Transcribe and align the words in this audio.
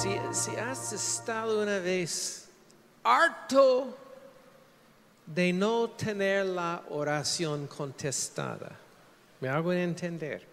Si, 0.00 0.16
si 0.30 0.54
has 0.54 0.92
estado 0.92 1.60
una 1.60 1.80
vez 1.80 2.48
harto 3.02 3.98
de 5.26 5.52
no 5.52 5.90
tener 5.90 6.46
la 6.46 6.84
oración 6.90 7.66
contestada, 7.66 8.78
me 9.40 9.48
hago 9.48 9.72
entender. 9.72 10.46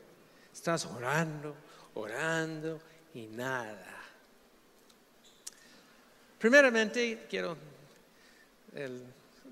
Estás 0.52 0.88
orando, 0.88 1.56
orando 1.94 2.80
y 3.14 3.28
nada. 3.28 3.96
Primeramente, 6.40 7.28
quiero 7.30 7.56
el 8.74 9.04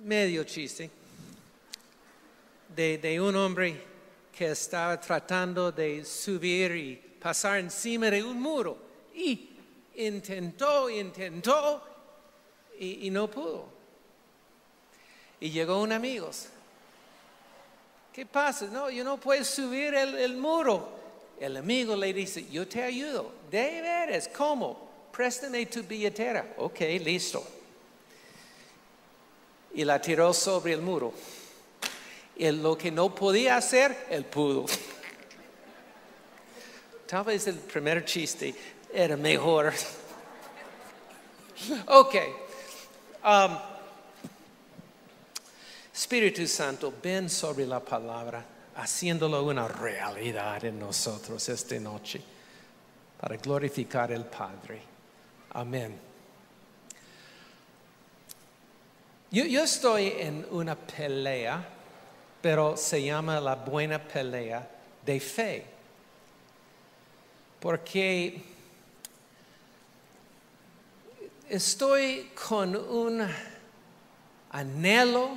medio 0.04 0.44
chiste 0.44 0.90
de, 2.76 2.98
de 2.98 3.22
un 3.22 3.36
hombre 3.36 3.80
que 4.36 4.50
estaba 4.50 5.00
tratando 5.00 5.72
de 5.72 6.04
subir 6.04 6.72
y 6.72 6.96
pasar 6.96 7.60
encima 7.60 8.10
de 8.10 8.24
un 8.24 8.42
muro. 8.42 8.76
Y 9.14 9.53
intentó, 9.96 10.90
intentó 10.90 11.84
y, 12.80 13.10
no 13.10 13.30
pudo. 13.30 13.66
Y 15.40 15.52
llegó 15.52 15.82
un 15.82 15.92
amigo. 15.92 16.30
¿Qué 18.12 18.26
pasa? 18.26 18.68
No, 18.68 18.90
yo 18.90 19.04
no 19.04 19.20
puedo 19.20 19.44
subir 19.44 19.94
el, 19.94 20.16
el 20.16 20.36
muro. 20.36 20.90
El 21.40 21.58
amigo 21.58 21.96
le 21.96 22.14
dice, 22.14 22.48
yo 22.50 22.68
te 22.68 22.84
ayudo. 22.84 23.34
De 23.50 23.82
veras, 23.82 24.30
¿cómo? 24.30 25.10
Préstame 25.12 25.66
tu 25.66 25.84
billetera. 25.84 26.56
Ok, 26.58 26.80
listo. 27.02 27.46
Y 29.74 29.84
la 29.84 30.00
tiró 30.00 30.34
sobre 30.34 30.74
el 30.74 30.82
muro. 30.82 31.14
Y 32.36 32.50
lo 32.52 32.78
que 32.78 32.92
no 32.92 33.14
podía 33.14 33.58
hacer, 33.58 34.08
él 34.10 34.26
pudo. 34.26 34.66
Tal 37.08 37.24
vez 37.26 37.46
el 37.48 37.58
primer 37.60 38.06
chiste 38.06 38.56
era 38.94 39.18
mejor. 39.18 39.74
Ok. 41.88 42.16
Um, 43.24 43.58
Espíritu 45.94 46.48
Santo, 46.48 46.94
ven 47.02 47.30
sobre 47.30 47.66
la 47.66 47.80
palabra, 47.80 48.44
haciéndolo 48.76 49.44
una 49.44 49.68
realidad 49.68 50.64
en 50.66 50.80
nosotros 50.80 51.48
esta 51.50 51.80
noche, 51.80 52.22
para 53.20 53.38
glorificar 53.38 54.12
al 54.12 54.26
Padre. 54.26 54.82
Amén. 55.52 56.00
Yo, 59.32 59.46
yo 59.46 59.64
estoy 59.64 60.14
en 60.18 60.46
una 60.52 60.76
pelea, 60.76 61.64
pero 62.42 62.76
se 62.76 63.02
llama 63.04 63.40
la 63.40 63.56
buena 63.56 64.00
pelea 64.00 64.68
de 65.06 65.20
fe. 65.20 65.66
Porque 67.60 68.53
estoy 71.54 72.32
con 72.48 72.76
un 72.76 73.28
anhelo 74.50 75.30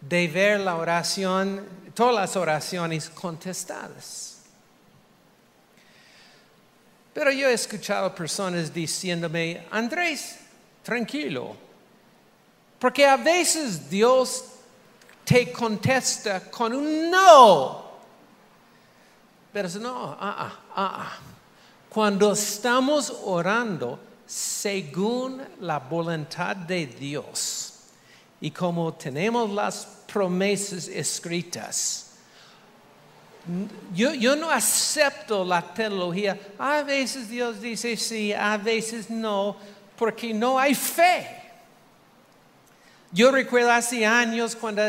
de 0.00 0.28
ver 0.28 0.60
la 0.60 0.76
oración, 0.76 1.66
todas 1.92 2.14
las 2.14 2.36
oraciones 2.36 3.10
contestadas. 3.10 4.42
Pero 7.12 7.32
yo 7.32 7.48
he 7.48 7.52
escuchado 7.52 8.14
personas 8.14 8.72
diciéndome, 8.72 9.66
Andrés, 9.72 10.38
tranquilo, 10.84 11.56
porque 12.78 13.04
a 13.04 13.16
veces 13.16 13.90
Dios 13.90 14.44
te 15.24 15.50
contesta 15.50 16.48
con 16.48 16.72
un 16.72 17.10
no. 17.10 17.88
Pero 19.52 19.68
no, 19.80 20.16
ah, 20.20 20.36
ah, 20.38 20.60
ah, 20.76 20.96
ah. 20.96 21.18
Cuando 21.88 22.32
estamos 22.32 23.12
orando 23.24 24.07
según 24.28 25.42
la 25.60 25.78
voluntad 25.78 26.54
de 26.54 26.86
Dios 26.86 27.72
y 28.42 28.50
como 28.50 28.92
tenemos 28.92 29.50
las 29.50 29.86
promesas 30.12 30.86
escritas, 30.86 32.04
yo, 33.94 34.12
yo, 34.12 34.36
no 34.36 34.50
acepto 34.50 35.42
la 35.42 35.62
teología. 35.62 36.38
A 36.58 36.82
veces 36.82 37.30
Dios 37.30 37.62
dice 37.62 37.96
sí, 37.96 38.34
a 38.34 38.58
veces 38.58 39.08
no, 39.08 39.56
porque 39.96 40.34
no 40.34 40.58
hay 40.58 40.74
fe. 40.74 41.26
Yo 43.10 43.30
recuerdo 43.30 43.72
hace 43.72 44.04
años 44.04 44.54
cuando 44.54 44.82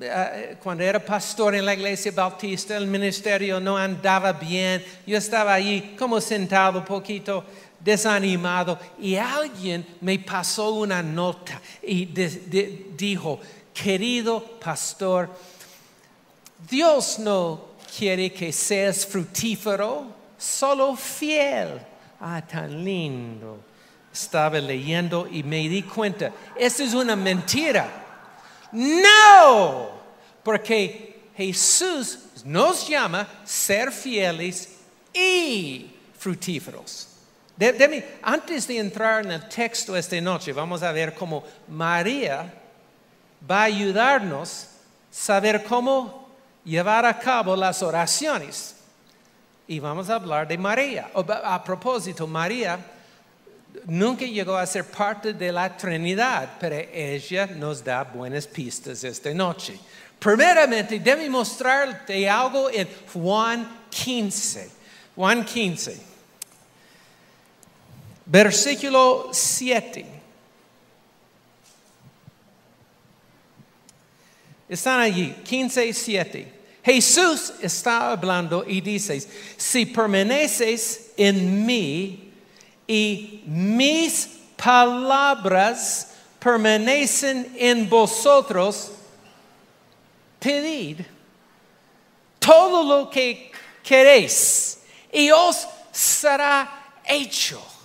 eh, 0.00 0.56
cuando 0.62 0.84
era 0.84 1.04
pastor 1.04 1.56
en 1.56 1.66
la 1.66 1.74
iglesia 1.74 2.12
bautista, 2.12 2.76
el 2.76 2.86
ministerio 2.86 3.58
no 3.58 3.76
andaba 3.76 4.32
bien. 4.32 4.84
Yo 5.04 5.18
estaba 5.18 5.52
ahí 5.54 5.96
como 5.98 6.20
sentado 6.20 6.84
poquito 6.84 7.44
desanimado 7.80 8.78
y 8.98 9.16
alguien 9.16 9.86
me 10.00 10.18
pasó 10.18 10.70
una 10.72 11.02
nota 11.02 11.60
y 11.82 12.06
dijo, 12.06 13.40
querido 13.72 14.42
pastor, 14.58 15.30
Dios 16.68 17.18
no 17.18 17.68
quiere 17.96 18.32
que 18.32 18.52
seas 18.52 19.06
fructífero, 19.06 20.06
solo 20.36 20.96
fiel. 20.96 21.80
Ah, 22.20 22.42
tan 22.42 22.84
lindo. 22.84 23.60
Estaba 24.12 24.58
leyendo 24.58 25.28
y 25.30 25.42
me 25.42 25.68
di 25.68 25.82
cuenta, 25.82 26.32
esta 26.56 26.82
es 26.82 26.94
una 26.94 27.14
mentira. 27.14 27.88
No, 28.72 29.90
porque 30.42 31.30
Jesús 31.36 32.18
nos 32.44 32.88
llama 32.88 33.28
ser 33.44 33.92
fieles 33.92 34.78
y 35.14 35.90
fructíferos. 36.18 37.17
Antes 38.22 38.68
de 38.68 38.78
entrar 38.78 39.24
en 39.24 39.32
el 39.32 39.48
texto 39.48 39.96
esta 39.96 40.20
noche, 40.20 40.52
vamos 40.52 40.82
a 40.82 40.92
ver 40.92 41.14
cómo 41.14 41.42
María 41.68 42.52
va 43.48 43.62
a 43.62 43.64
ayudarnos 43.64 44.64
a 44.64 44.78
saber 45.10 45.64
cómo 45.64 46.28
llevar 46.64 47.04
a 47.04 47.18
cabo 47.18 47.56
las 47.56 47.82
oraciones. 47.82 48.76
Y 49.66 49.80
vamos 49.80 50.08
a 50.08 50.14
hablar 50.14 50.46
de 50.46 50.56
María. 50.56 51.10
A 51.14 51.62
propósito, 51.64 52.26
María 52.26 52.78
nunca 53.86 54.24
llegó 54.24 54.56
a 54.56 54.66
ser 54.66 54.84
parte 54.84 55.34
de 55.34 55.52
la 55.52 55.76
Trinidad, 55.76 56.50
pero 56.60 56.76
ella 56.92 57.46
nos 57.46 57.82
da 57.82 58.04
buenas 58.04 58.46
pistas 58.46 59.02
esta 59.04 59.32
noche. 59.34 59.78
Primeramente, 60.18 60.98
debe 61.00 61.28
mostrarte 61.28 62.28
algo 62.28 62.70
en 62.70 62.88
Juan 63.12 63.86
15. 63.90 64.70
Juan 65.14 65.44
15. 65.44 66.07
Versículo 68.30 69.30
7. 69.32 70.04
Están 74.68 75.00
allí, 75.00 75.34
15 75.44 75.94
7. 75.94 76.52
Jesús 76.84 77.54
está 77.62 78.12
hablando 78.12 78.64
y 78.66 78.82
dice, 78.82 79.26
si 79.56 79.86
permaneces 79.86 81.12
en 81.16 81.64
mí 81.64 82.30
y 82.86 83.42
mis 83.46 84.28
palabras 84.56 86.12
permanecen 86.38 87.54
en 87.58 87.88
vosotros, 87.88 88.92
pedid 90.38 91.00
todo 92.38 92.84
lo 92.84 93.10
que 93.10 93.50
queréis 93.82 94.80
y 95.10 95.30
os 95.30 95.66
será 95.92 96.92
hecho. 97.06 97.77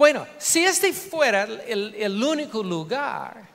Bueno, 0.00 0.26
si 0.38 0.64
este 0.64 0.94
fuera 0.94 1.42
el, 1.42 2.24
único 2.24 2.62
lugar 2.62 3.46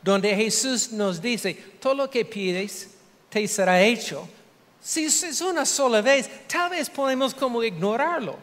donde 0.00 0.36
Jesús 0.36 0.92
nos 0.92 1.20
dice, 1.20 1.52
todo 1.80 1.94
lo 1.94 2.08
que 2.08 2.24
pides 2.24 2.90
te 3.28 3.48
será 3.48 3.82
hecho, 3.82 4.28
si 4.80 5.06
es 5.06 5.40
una 5.40 5.66
sola 5.66 6.00
vez, 6.00 6.30
tal 6.46 6.70
vez 6.70 6.88
podemos 6.88 7.34
como 7.34 7.60
ignorarlo. 7.64 8.38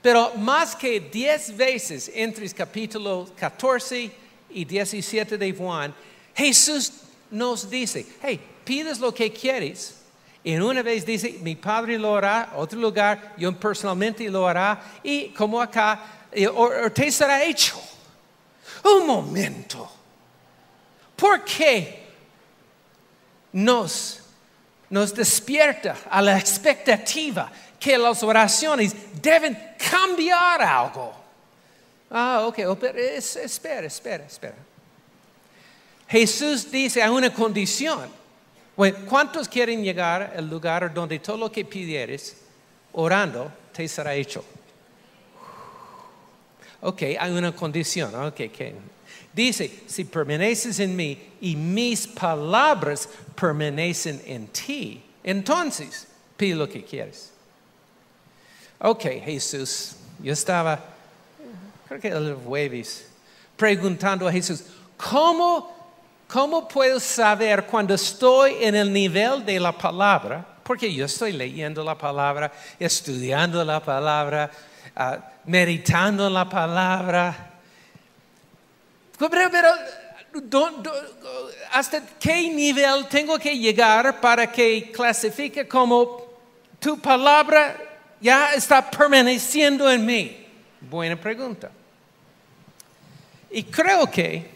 Pero 0.00 0.32
más 0.36 0.74
que 0.74 1.00
diez 1.00 1.54
veces 1.54 2.10
entre 2.14 2.46
el 2.46 2.54
capítulo 2.54 3.28
14 3.38 4.10
y 4.48 4.64
17 4.64 5.36
de 5.36 5.52
Juan, 5.52 5.94
Jesús 6.34 6.92
nos 7.30 7.68
dice, 7.68 8.06
hey, 8.22 8.40
pides 8.64 8.98
lo 9.00 9.12
que 9.12 9.30
quieres. 9.30 9.96
Y 10.46 10.54
una 10.54 10.82
vez 10.82 11.04
dice, 11.04 11.38
mi 11.42 11.56
Padre 11.56 11.98
lo 11.98 12.16
hará, 12.16 12.52
otro 12.54 12.78
lugar, 12.78 13.34
yo 13.36 13.52
personalmente 13.58 14.30
lo 14.30 14.46
hará, 14.46 14.80
y 15.02 15.30
como 15.30 15.60
acá, 15.60 16.00
o, 16.54 16.70
te 16.92 17.10
será 17.10 17.42
hecho. 17.42 17.74
Un 18.84 19.06
momento. 19.08 19.90
¿Por 21.16 21.42
qué 21.42 22.06
nos 23.52 24.20
nos 24.90 25.12
despierta 25.12 25.96
a 26.08 26.22
la 26.22 26.38
expectativa 26.38 27.50
que 27.78 27.98
las 27.98 28.22
oraciones 28.22 28.94
deben 29.20 29.74
cambiar 29.90 30.62
algo. 30.62 31.12
Ah, 32.10 32.44
ok, 32.46 32.58
oh, 32.66 32.78
espera, 32.86 33.86
espera, 33.86 34.24
espera. 34.24 34.54
Jesús 36.08 36.70
dice 36.70 37.02
a 37.02 37.10
una 37.10 37.32
condición. 37.32 38.08
¿Cuántos 38.76 39.48
quieren 39.48 39.82
llegar 39.82 40.34
al 40.36 40.48
lugar 40.48 40.92
donde 40.92 41.18
todo 41.18 41.36
lo 41.36 41.52
que 41.52 41.64
pidieres 41.64 42.36
orando, 42.96 43.52
te 43.72 43.86
será 43.86 44.14
hecho. 44.14 44.44
Ok, 46.80 47.02
hay 47.18 47.32
una 47.32 47.54
condición. 47.54 48.14
Ok, 48.14 48.36
que 48.50 48.74
dice, 49.32 49.82
si 49.86 50.04
permaneces 50.04 50.80
en 50.80 50.96
mí 50.96 51.32
y 51.40 51.56
mis 51.56 52.06
palabras 52.06 53.08
permanecen 53.38 54.22
en 54.26 54.48
ti, 54.48 55.02
entonces 55.22 56.06
pide 56.36 56.54
lo 56.54 56.68
que 56.68 56.84
quieres. 56.84 57.32
Ok, 58.78 59.02
Jesús, 59.24 59.96
yo 60.22 60.32
estaba, 60.32 60.82
creo 61.88 62.00
que 62.00 62.08
el 62.08 62.34
jueves, 62.34 63.08
preguntando 63.56 64.26
a 64.26 64.32
Jesús, 64.32 64.64
¿cómo, 64.96 65.75
¿cómo 66.28 66.66
puedo 66.68 67.00
saber 67.00 67.66
cuando 67.66 67.94
estoy 67.94 68.56
en 68.60 68.74
el 68.74 68.92
nivel 68.92 69.44
de 69.44 69.60
la 69.60 69.72
palabra? 69.72 70.44
Porque 70.62 70.92
yo 70.92 71.04
estoy 71.04 71.32
leyendo 71.32 71.84
la 71.84 71.96
palabra, 71.96 72.52
estudiando 72.78 73.64
la 73.64 73.80
palabra, 73.80 74.50
uh, 74.96 75.16
meditando 75.44 76.28
la 76.28 76.48
palabra. 76.48 77.52
¿hasta 81.72 82.02
qué 82.18 82.50
nivel 82.50 83.06
tengo 83.08 83.38
que 83.38 83.56
llegar 83.56 84.20
para 84.20 84.50
que 84.50 84.90
clasifique 84.92 85.66
como 85.66 86.26
tu 86.78 86.98
palabra 87.00 87.76
ya 88.20 88.52
está 88.52 88.90
permaneciendo 88.90 89.90
en 89.90 90.04
mí? 90.04 90.46
Buena 90.80 91.16
pregunta. 91.16 91.70
Y 93.50 93.62
creo 93.62 94.10
que 94.10 94.55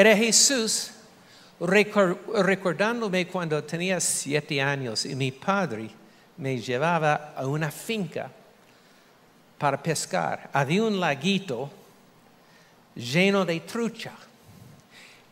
era 0.00 0.16
Jesús 0.16 0.92
recordándome 1.58 3.26
cuando 3.26 3.64
tenía 3.64 3.98
siete 3.98 4.62
años 4.62 5.04
y 5.04 5.16
mi 5.16 5.32
padre 5.32 5.90
me 6.36 6.56
llevaba 6.56 7.34
a 7.36 7.44
una 7.44 7.68
finca 7.68 8.30
para 9.58 9.82
pescar. 9.82 10.50
Había 10.52 10.84
un 10.84 11.00
laguito 11.00 11.68
lleno 12.94 13.44
de 13.44 13.58
trucha. 13.58 14.12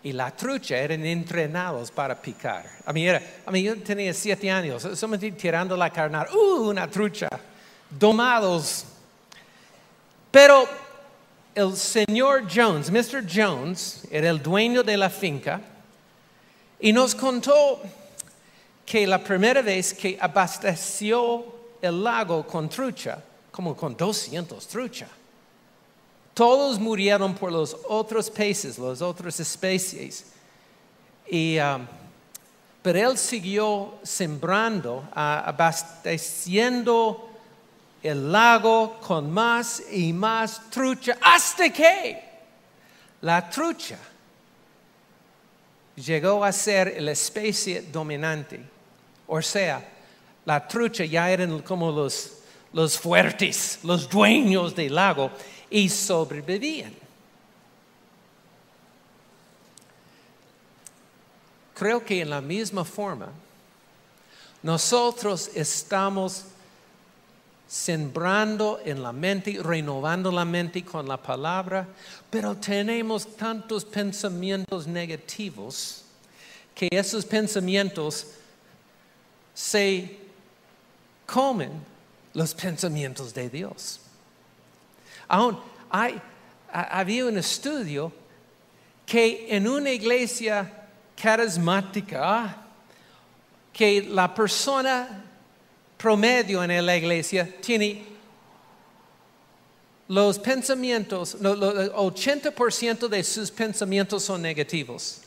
Y 0.02 0.12
la 0.12 0.32
trucha 0.32 0.76
eran 0.76 1.06
entrenados 1.06 1.92
para 1.92 2.20
picar. 2.20 2.68
A 2.86 2.92
mí, 2.92 3.06
era, 3.06 3.22
a 3.46 3.52
mí 3.52 3.62
yo 3.62 3.80
tenía 3.80 4.12
siete 4.12 4.50
años, 4.50 4.82
solamente 4.82 5.30
tirando 5.30 5.76
la 5.76 5.90
carnada. 5.90 6.26
¡Uh, 6.34 6.70
una 6.70 6.90
trucha! 6.90 7.28
Domados. 7.88 8.84
Pero 10.32 10.68
el 11.56 11.74
señor 11.74 12.46
Jones, 12.54 12.90
Mr. 12.90 13.24
Jones, 13.26 14.02
era 14.10 14.28
el 14.28 14.42
dueño 14.42 14.82
de 14.82 14.94
la 14.94 15.08
finca 15.08 15.58
y 16.78 16.92
nos 16.92 17.14
contó 17.14 17.80
que 18.84 19.06
la 19.06 19.24
primera 19.24 19.62
vez 19.62 19.94
que 19.94 20.18
abasteció 20.20 21.46
el 21.80 22.04
lago 22.04 22.46
con 22.46 22.68
trucha, 22.68 23.24
como 23.50 23.74
con 23.74 23.96
200 23.96 24.68
trucha, 24.68 25.08
todos 26.34 26.78
murieron 26.78 27.34
por 27.34 27.50
los 27.50 27.74
otros 27.88 28.28
peces, 28.28 28.78
las 28.78 29.00
otras 29.00 29.40
especies. 29.40 30.26
Y, 31.26 31.58
um, 31.58 31.86
pero 32.82 33.12
él 33.12 33.16
siguió 33.16 33.94
sembrando, 34.02 35.08
abasteciendo 35.14 37.30
el 38.06 38.30
lago 38.30 39.00
con 39.00 39.30
más 39.30 39.82
y 39.90 40.12
más 40.12 40.70
trucha, 40.70 41.18
hasta 41.20 41.70
que 41.70 42.22
la 43.20 43.48
trucha 43.50 43.98
llegó 45.96 46.44
a 46.44 46.52
ser 46.52 47.00
la 47.02 47.12
especie 47.12 47.82
dominante. 47.82 48.60
O 49.26 49.42
sea, 49.42 49.82
la 50.44 50.66
trucha 50.66 51.04
ya 51.04 51.30
eran 51.30 51.60
como 51.62 51.90
los, 51.90 52.38
los 52.72 52.98
fuertes, 52.98 53.80
los 53.82 54.08
dueños 54.08 54.74
del 54.74 54.94
lago 54.94 55.30
y 55.68 55.88
sobrevivían. 55.88 56.94
Creo 61.74 62.04
que 62.04 62.22
en 62.22 62.30
la 62.30 62.40
misma 62.40 62.84
forma, 62.84 63.28
nosotros 64.62 65.50
estamos 65.54 66.44
sembrando 67.66 68.80
en 68.84 69.02
la 69.02 69.12
mente, 69.12 69.58
renovando 69.62 70.30
la 70.30 70.44
mente 70.44 70.84
con 70.84 71.08
la 71.08 71.16
palabra, 71.16 71.86
pero 72.30 72.54
tenemos 72.56 73.36
tantos 73.36 73.84
pensamientos 73.84 74.86
negativos 74.86 76.04
que 76.74 76.88
esos 76.92 77.24
pensamientos 77.24 78.28
se 79.54 80.18
comen 81.26 81.70
los 82.34 82.54
pensamientos 82.54 83.32
de 83.32 83.48
Dios. 83.48 84.00
Aún 85.26 85.58
hay, 85.90 86.20
había 86.70 87.24
un 87.24 87.38
estudio 87.38 88.12
que 89.06 89.46
en 89.48 89.66
una 89.66 89.90
iglesia 89.90 90.86
carismática, 91.20 92.56
que 93.72 94.02
la 94.02 94.32
persona 94.34 95.24
promedio 95.96 96.62
en 96.62 96.84
la 96.84 96.96
iglesia 96.96 97.48
tiene 97.60 98.16
los 100.08 100.38
pensamientos, 100.38 101.34
el 101.34 101.42
80% 101.42 103.08
de 103.08 103.24
sus 103.24 103.50
pensamientos 103.50 104.22
son 104.22 104.40
negativos. 104.40 105.22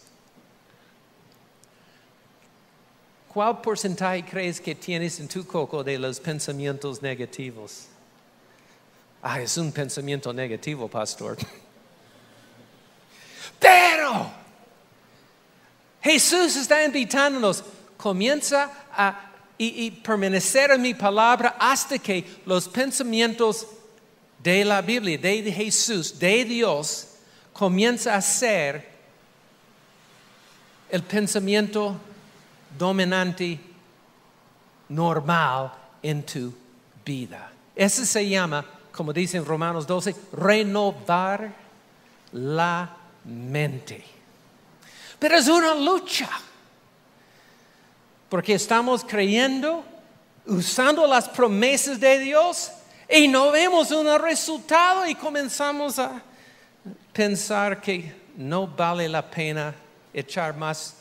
¿Cuál 3.28 3.62
porcentaje 3.62 4.24
crees 4.24 4.60
que 4.60 4.74
tienes 4.74 5.20
en 5.20 5.28
tu 5.28 5.46
coco 5.46 5.84
de 5.84 6.00
los 6.00 6.20
pensamientos 6.20 7.02
negativos? 7.02 7.88
Ah, 9.22 9.42
es 9.42 9.58
un 9.58 9.72
pensamiento 9.72 10.32
negativo, 10.32 10.88
pastor. 10.88 11.38
Pero 13.60 14.32
Jesús 16.02 16.56
está 16.56 16.84
invitándonos, 16.84 17.64
comienza 17.98 18.72
a 18.92 19.29
y, 19.62 19.92
permanecer 19.92 20.72
en 20.72 20.82
mi 20.82 20.94
palabra 20.94 21.58
hasta 21.60 22.00
que 22.00 22.42
los 22.46 22.70
pensamientos 22.70 23.68
de 24.42 24.64
la 24.64 24.82
Biblia, 24.82 25.18
de 25.18 25.52
Jesús, 25.52 26.18
de 26.18 26.46
Dios, 26.46 27.10
comienza 27.52 28.16
a 28.16 28.22
ser 28.22 28.88
el 30.90 31.04
pensamiento 31.04 32.00
dominante 32.78 33.60
normal 34.88 35.74
en 36.02 36.24
tu 36.24 36.54
vida. 37.04 37.52
Eso 37.76 38.06
se 38.06 38.30
llama, 38.30 38.66
como 38.94 39.12
dice 39.12 39.38
en 39.38 39.46
Romanos 39.46 39.86
12, 39.86 40.16
renovar 40.32 41.54
la 42.32 42.96
mente. 43.26 44.06
Pero 45.20 45.36
es 45.36 45.50
una 45.50 45.76
lucha. 45.76 46.30
Porque 48.30 48.54
estamos 48.54 49.04
creyendo, 49.04 49.84
usando 50.46 51.08
las 51.08 51.28
promesas 51.28 52.00
de 52.00 52.20
Dios 52.20 52.72
y 53.10 53.28
no 53.28 53.52
vemos 53.52 53.92
un 53.92 54.08
resultado 54.20 55.08
y 55.08 55.16
comenzamos 55.16 55.98
a 55.98 56.22
pensar 57.12 57.82
que 57.82 58.14
no 58.38 58.68
vale 58.68 59.10
la 59.10 59.30
pena 59.30 59.74
echar 60.14 60.56
más 60.56 60.96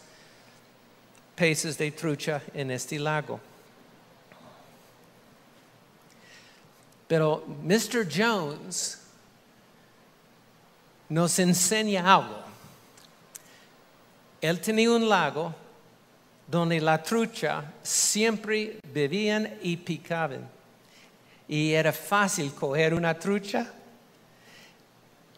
peces 1.34 1.76
de 1.76 1.90
trucha 1.92 2.42
en 2.54 2.70
este 2.70 2.98
lago. 2.98 3.38
Pero 7.06 7.44
Mr. 7.62 8.06
Jones 8.10 9.00
nos 11.08 11.38
enseña 11.38 12.14
algo. 12.14 12.42
Él 14.40 14.60
tenía 14.60 14.90
un 14.90 15.08
lago 15.08 15.54
donde 16.48 16.80
la 16.80 17.02
trucha 17.02 17.62
siempre 17.82 18.78
bebían 18.92 19.58
y 19.62 19.76
picaban. 19.76 20.48
Y 21.46 21.72
era 21.72 21.92
fácil 21.92 22.52
coger 22.52 22.94
una 22.94 23.18
trucha. 23.18 23.72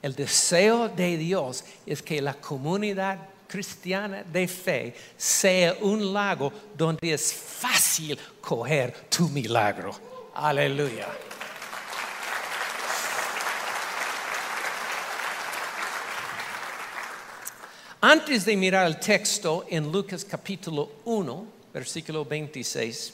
El 0.00 0.14
deseo 0.14 0.88
de 0.88 1.16
Dios 1.18 1.64
es 1.84 2.00
que 2.00 2.22
la 2.22 2.34
comunidad 2.34 3.18
cristiana 3.46 4.22
de 4.22 4.46
fe 4.46 4.94
sea 5.16 5.76
un 5.80 6.12
lago 6.14 6.52
donde 6.76 7.12
es 7.12 7.32
fácil 7.34 8.16
coger 8.40 8.94
tu 9.10 9.28
milagro. 9.28 9.92
Aleluya. 10.34 11.08
Antes 18.02 18.46
de 18.46 18.56
mirar 18.56 18.86
el 18.86 18.98
texto 18.98 19.66
en 19.68 19.92
Lucas 19.92 20.24
capítulo 20.24 20.90
1, 21.04 21.46
versículo 21.74 22.24
26, 22.24 23.12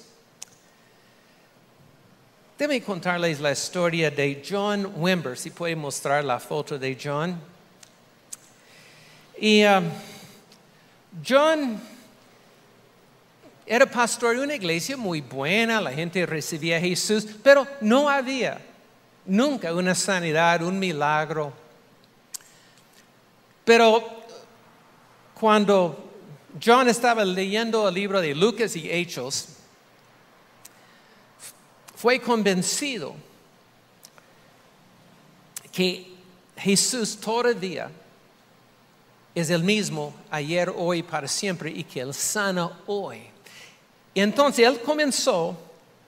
déme 2.57 2.81
contarles 2.81 3.41
la 3.41 3.51
historia 3.51 4.13
de 4.13 4.45
John 4.49 4.93
Wimber, 4.95 5.37
si 5.37 5.51
puede 5.51 5.75
mostrar 5.75 6.25
la 6.25 6.39
foto 6.39 6.79
de 6.79 6.97
John. 6.97 7.37
Y 9.41 9.65
um, 9.65 9.91
John 11.21 11.81
era 13.67 13.87
pastor 13.87 14.37
de 14.37 14.43
una 14.45 14.55
iglesia 14.55 14.97
muy 14.97 15.21
buena, 15.21 15.81
la 15.81 15.91
gente 15.91 16.25
recibía 16.27 16.77
a 16.77 16.81
Jesús, 16.81 17.27
pero 17.43 17.67
no 17.81 18.09
había 18.09 18.61
nunca 19.25 19.75
una 19.75 19.97
sanidad, 19.97 20.63
un 20.63 20.79
milagro. 20.79 21.53
Pero 23.65 24.26
cuando 25.39 26.11
John 26.65 26.89
estaba 26.89 27.25
leyendo 27.25 27.89
el 27.89 27.95
libro 27.95 28.21
de 28.21 28.35
Lucas 28.35 28.75
y 28.75 28.91
Hechos, 28.91 29.49
fue 31.95 32.19
convencido 32.21 33.15
que 35.71 36.15
Jesús 36.57 37.19
todavía 37.19 37.91
es 39.35 39.51
el 39.51 39.63
mismo 39.63 40.15
ayer, 40.31 40.73
hoy, 40.75 41.03
para 41.03 41.29
siempre 41.29 41.71
y 41.71 41.85
que 41.85 42.01
Él 42.01 42.15
sana 42.15 42.71
hoy. 42.87 43.21
Entonces 44.15 44.67
Él 44.67 44.81
comenzó 44.81 45.55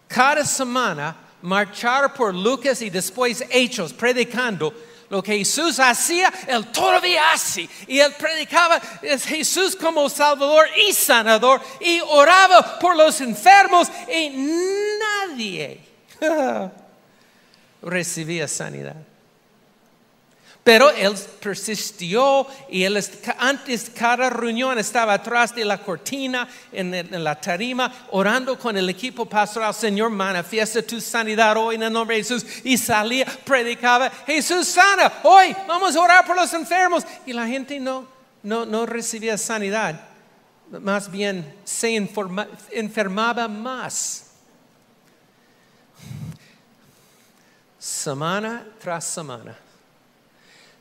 cada 0.07 0.43
semana 0.43 1.15
marchar 1.43 2.15
por 2.15 2.35
Lucas 2.35 2.81
y 2.81 2.89
después 2.89 3.45
Hechos, 3.51 3.93
predicando 3.93 4.73
lo 5.11 5.23
que 5.23 5.39
Jesús 5.39 5.81
hacía, 5.81 6.33
Él 6.47 6.67
todavía 6.67 7.33
hace. 7.33 7.69
Y 7.87 7.99
Él 7.99 8.13
predicaba 8.19 8.81
es 9.03 9.25
Jesús 9.25 9.75
como 9.75 10.09
Salvador 10.09 10.67
y 10.89 10.93
Sanador 10.93 11.61
y 11.81 12.01
oraba 12.01 12.79
por 12.79 12.97
los 12.97 13.21
enfermos 13.21 13.89
y 14.13 14.31
nadie 15.29 15.81
recibía 17.83 18.47
sanidad. 18.47 18.97
Pero 20.69 20.91
él 20.91 21.15
persistió 21.41 22.47
y 22.69 22.83
él 22.83 23.03
antes 23.39 23.89
cada 23.89 24.29
reunión 24.29 24.79
estaba 24.79 25.15
atrás 25.15 25.55
de 25.55 25.65
la 25.65 25.79
cortina 25.79 26.47
en, 26.71 27.25
la 27.25 27.41
tarima 27.41 27.91
orando 28.11 28.59
con 28.59 28.77
el 28.77 28.91
equipo 28.91 29.25
pastoral, 29.25 29.73
Señor, 29.73 30.11
manifiesta 30.11 30.83
tu 30.83 31.01
sanidad 31.01 31.57
hoy 31.57 31.77
en 31.77 31.85
el 31.85 31.91
nombre 31.95 32.17
de 32.17 32.23
Jesús. 32.23 32.45
Y 32.65 32.77
salía, 32.77 33.25
predicaba, 33.47 34.11
Jesús 34.27 34.69
sana, 34.69 35.11
hoy 35.23 35.57
vamos 35.67 35.97
a 35.97 36.01
orar 36.03 36.27
por 36.27 36.37
los 36.37 36.53
enfermos. 36.53 37.03
Y 37.25 37.33
la 37.33 37.47
gente 37.47 37.81
no, 37.81 38.07
no, 38.43 38.67
no 38.67 38.85
recibía 38.85 39.39
sanidad, 39.39 39.99
más 40.71 41.11
bien 41.11 41.51
se 41.65 41.97
enfermaba 41.97 43.49
más. 43.49 44.33
Semana 47.79 48.67
tras 48.79 49.07
semana 49.07 49.68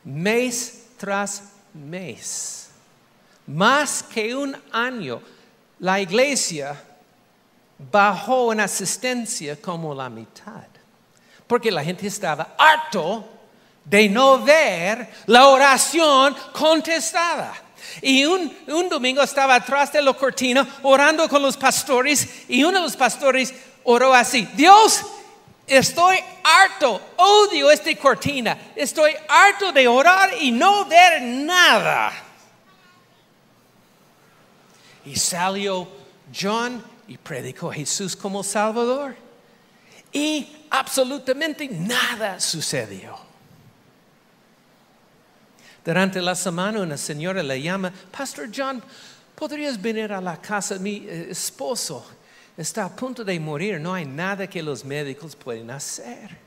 mes 0.07 0.85
tras 0.97 1.43
mes. 1.73 2.69
Más 3.45 4.01
que 4.03 4.33
un 4.33 4.55
año, 4.71 5.21
la 5.79 5.99
iglesia 5.99 6.81
bajó 7.91 8.53
en 8.53 8.61
asistencia 8.61 9.61
como 9.61 9.93
la 9.93 10.09
mitad. 10.09 10.65
Porque 11.45 11.71
la 11.71 11.83
gente 11.83 12.07
estaba 12.07 12.55
harto 12.57 13.25
de 13.83 14.09
no 14.09 14.39
ver 14.39 15.09
la 15.27 15.47
oración 15.47 16.35
contestada. 16.53 17.53
Y 18.01 18.25
un, 18.25 18.55
un, 18.67 18.89
domingo 18.89 19.21
estaba 19.21 19.55
atrás 19.55 19.93
de 19.93 20.01
la 20.01 20.13
cortina 20.13 20.67
orando 20.83 21.27
con 21.29 21.41
los 21.41 21.55
pastores 21.55 22.45
y 22.47 22.63
uno 22.63 22.79
de 22.79 22.83
los 22.83 22.97
pastores 22.97 23.53
oró 23.83 24.13
así, 24.13 24.47
Dios, 24.55 25.05
Estoy 25.67 26.17
harto, 26.43 27.01
odio 27.17 27.69
esta 27.69 27.93
cortina. 27.97 28.57
Estoy 28.73 29.13
harto 29.27 29.73
de 29.73 29.85
orar 29.85 30.31
y 30.39 30.49
no 30.49 30.85
ver 30.85 31.21
nada. 31.21 32.13
Y 35.03 35.17
salió 35.17 35.85
John 36.33 36.81
y 37.07 37.17
predicó 37.17 37.69
a 37.69 37.73
Jesús 37.73 38.15
como 38.15 38.43
Salvador. 38.43 39.15
Y 40.13 40.55
absolutamente 40.69 41.67
nada 41.67 42.39
sucedió. 42.39 43.17
Durante 45.83 46.21
la 46.21 46.35
semana 46.35 46.81
una 46.81 46.97
señora 46.97 47.43
le 47.43 47.61
llama, 47.61 47.91
Pastor 48.11 48.49
John, 48.55 48.81
¿podrías 49.35 49.81
venir 49.81 50.13
a 50.13 50.21
la 50.21 50.41
casa 50.41 50.77
mi 50.79 51.05
eh, 51.07 51.27
esposo? 51.31 52.05
Está 52.57 52.85
a 52.85 52.95
punto 52.95 53.23
de 53.23 53.39
morir, 53.39 53.79
no 53.79 53.93
hay 53.93 54.05
nada 54.05 54.47
que 54.47 54.63
los 54.63 54.83
médicos 54.83 55.35
pueden 55.35 55.69
hacer. 55.69 56.37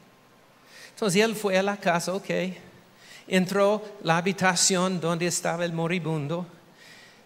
Entonces 0.90 1.22
él 1.22 1.34
fue 1.34 1.56
a 1.56 1.62
la 1.62 1.76
casa, 1.76 2.12
ok, 2.12 2.28
entró 3.28 3.82
la 4.02 4.18
habitación 4.18 5.00
donde 5.00 5.26
estaba 5.26 5.64
el 5.64 5.72
moribundo. 5.72 6.46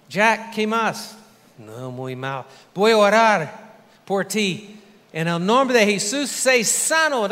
Jack, 0.09 0.55
¿qué 0.55 0.67
más? 0.67 1.17
No, 1.59 1.91
muy 1.91 2.15
mal. 2.15 2.45
Voy 2.75 2.93
a 2.93 2.99
orar 2.99 3.75
por 4.05 4.27
ti. 4.27 4.81
En 5.13 5.29
el 5.29 5.45
nombre 5.45 5.79
de 5.79 5.87
Jesús, 5.87 6.29
sé 6.29 6.63
sano. 6.65 7.27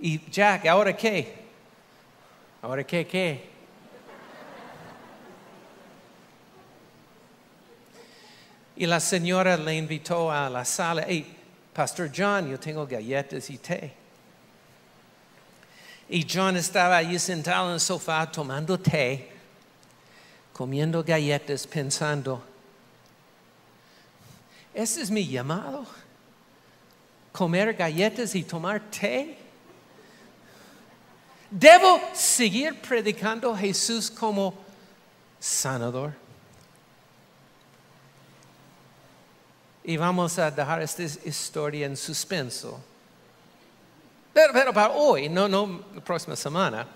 Y 0.00 0.30
Jack, 0.30 0.66
¿ahora 0.66 0.96
qué? 0.96 1.34
¿Ahora 2.62 2.84
qué? 2.84 3.06
¿Qué? 3.06 3.49
Y 8.80 8.86
la 8.86 8.98
señora 8.98 9.58
le 9.58 9.76
invitó 9.76 10.32
a 10.32 10.48
la 10.48 10.64
sala, 10.64 11.04
hey, 11.06 11.36
Pastor 11.70 12.10
John, 12.10 12.48
yo 12.48 12.58
tengo 12.58 12.86
galletas 12.86 13.50
y 13.50 13.58
té. 13.58 13.92
Y 16.08 16.26
John 16.26 16.56
estaba 16.56 16.96
allí 16.96 17.18
sentado 17.18 17.68
en 17.68 17.74
el 17.74 17.80
sofá 17.80 18.32
tomando 18.32 18.80
té, 18.80 19.32
comiendo 20.54 21.04
galletas, 21.04 21.66
pensando, 21.66 22.42
ese 24.72 25.02
es 25.02 25.10
mi 25.10 25.28
llamado, 25.28 25.84
comer 27.32 27.74
galletas 27.74 28.34
y 28.34 28.44
tomar 28.44 28.80
té. 28.90 29.36
Debo 31.50 32.00
seguir 32.14 32.80
predicando 32.80 33.52
a 33.52 33.58
Jesús 33.58 34.10
como 34.10 34.54
sanador. 35.38 36.19
Y 39.82 39.96
vamos 39.96 40.38
a 40.38 40.50
dejar 40.50 40.82
esta 40.82 41.02
historia 41.02 41.86
en 41.86 41.96
suspenso. 41.96 42.80
Pero, 44.32 44.72
para 44.72 44.90
hoy, 44.90 45.28
no, 45.28 45.48
no 45.48 45.84
la 45.94 46.00
próxima 46.00 46.36
semana. 46.36 46.86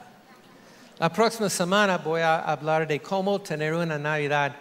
La 0.99 1.13
próxima 1.13 1.51
semana 1.51 1.99
voy 1.99 2.21
a 2.21 2.39
hablar 2.41 2.87
de 2.87 3.01
cómo 3.01 3.41
tener 3.41 3.75
una 3.75 3.99
Navidad 3.99 4.55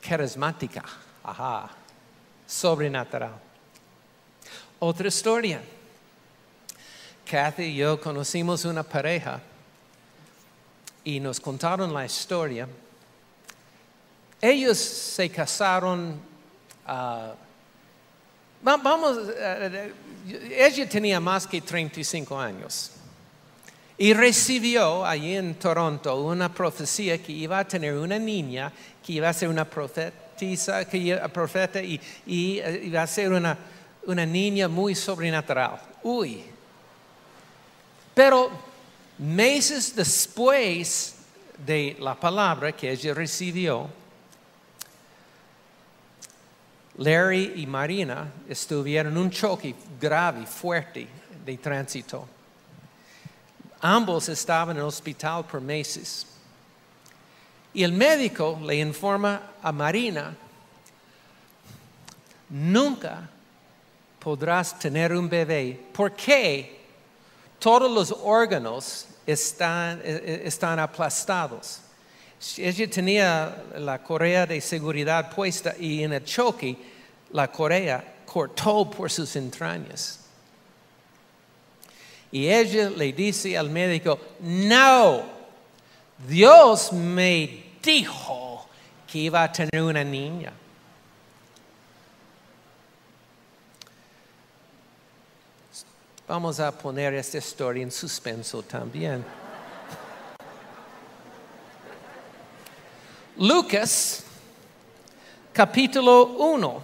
carismática, 0.00 0.82
ajá, 1.22 1.68
sobrenatural. 2.46 3.34
Otra 4.78 5.08
historia. 5.08 5.62
Kathy 7.30 7.64
y 7.64 7.76
yo 7.76 8.00
conocimos 8.00 8.64
una 8.64 8.82
pareja 8.82 9.40
y 11.04 11.20
nos 11.20 11.40
contaron 11.40 11.92
la 11.92 12.04
historia. 12.04 12.68
Ellos 14.40 14.78
se 14.78 15.30
casaron 15.30 16.18
Ah, 16.86 17.34
vamos, 18.62 19.18
eh, 19.36 19.92
ella 20.50 20.88
tenía 20.88 21.20
más 21.20 21.46
que 21.46 21.60
35 21.60 22.38
años 22.38 22.90
y 23.96 24.12
recibió 24.12 25.04
allí 25.04 25.36
en 25.36 25.54
Toronto 25.54 26.22
una 26.22 26.52
profecía 26.52 27.22
que 27.22 27.32
iba 27.32 27.58
a 27.58 27.68
tener 27.68 27.94
una 27.94 28.18
niña 28.18 28.72
que 29.04 29.12
iba 29.12 29.28
a 29.28 29.32
ser 29.32 29.48
una 29.48 29.64
profetisa, 29.64 30.84
que 30.86 31.20
profeta 31.32 31.80
y, 31.82 32.00
y 32.26 32.58
eh, 32.58 32.82
iba 32.84 33.02
a 33.02 33.06
ser 33.06 33.32
una, 33.32 33.56
una 34.06 34.24
niña 34.24 34.66
muy 34.66 34.94
sobrenatural. 34.94 35.80
Uy. 36.02 36.42
Pero 38.14 38.50
meses 39.18 39.94
después 39.94 41.16
de 41.66 41.96
la 42.00 42.18
palabra 42.18 42.72
que 42.72 42.90
ella 42.90 43.12
recibió, 43.14 43.88
Larry 46.98 47.54
y 47.56 47.66
Marina 47.66 48.30
estuvieron 48.48 49.12
en 49.12 49.18
un 49.18 49.30
choque 49.30 49.74
grave, 50.00 50.46
fuerte 50.46 51.08
de 51.44 51.56
tránsito. 51.58 52.26
Ambos 53.80 54.28
estaban 54.28 54.76
en 54.76 54.82
el 54.82 54.88
hospital 54.88 55.44
por 55.44 55.60
meses. 55.60 56.26
Y 57.72 57.82
el 57.82 57.92
médico 57.92 58.58
le 58.62 58.76
informa 58.76 59.42
a 59.60 59.72
Marina, 59.72 60.34
nunca 62.48 63.28
podrás 64.20 64.78
tener 64.78 65.12
un 65.12 65.28
bebé 65.28 65.88
porque 65.92 66.80
todos 67.58 67.90
los 67.90 68.12
órganos 68.22 69.06
están, 69.26 69.98
eh, 69.98 70.22
eh, 70.24 70.42
están 70.44 70.78
aplastados. 70.78 71.80
Ella 72.58 72.90
tenía 72.90 73.64
la 73.78 74.02
correa 74.02 74.46
de 74.46 74.60
seguridad 74.60 75.34
puesta 75.34 75.74
y 75.78 76.02
en 76.02 76.12
el 76.12 76.24
choque 76.24 76.76
la 77.32 77.50
correa 77.50 78.22
cortó 78.26 78.90
por 78.90 79.10
sus 79.10 79.34
entrañas. 79.36 80.20
Y 82.30 82.48
ella 82.48 82.90
le 82.90 83.12
dice 83.12 83.56
al 83.56 83.70
médico, 83.70 84.18
no, 84.40 85.22
Dios 86.26 86.92
me 86.92 87.64
dijo 87.82 88.66
que 89.06 89.18
iba 89.18 89.42
a 89.42 89.52
tener 89.52 89.82
una 89.82 90.02
niña. 90.02 90.52
Vamos 96.26 96.58
a 96.58 96.76
poner 96.76 97.14
esta 97.14 97.38
historia 97.38 97.82
en 97.82 97.92
suspenso 97.92 98.62
también. 98.62 99.24
Lucas, 103.36 104.22
capítulo 105.52 106.24
1. 106.38 106.82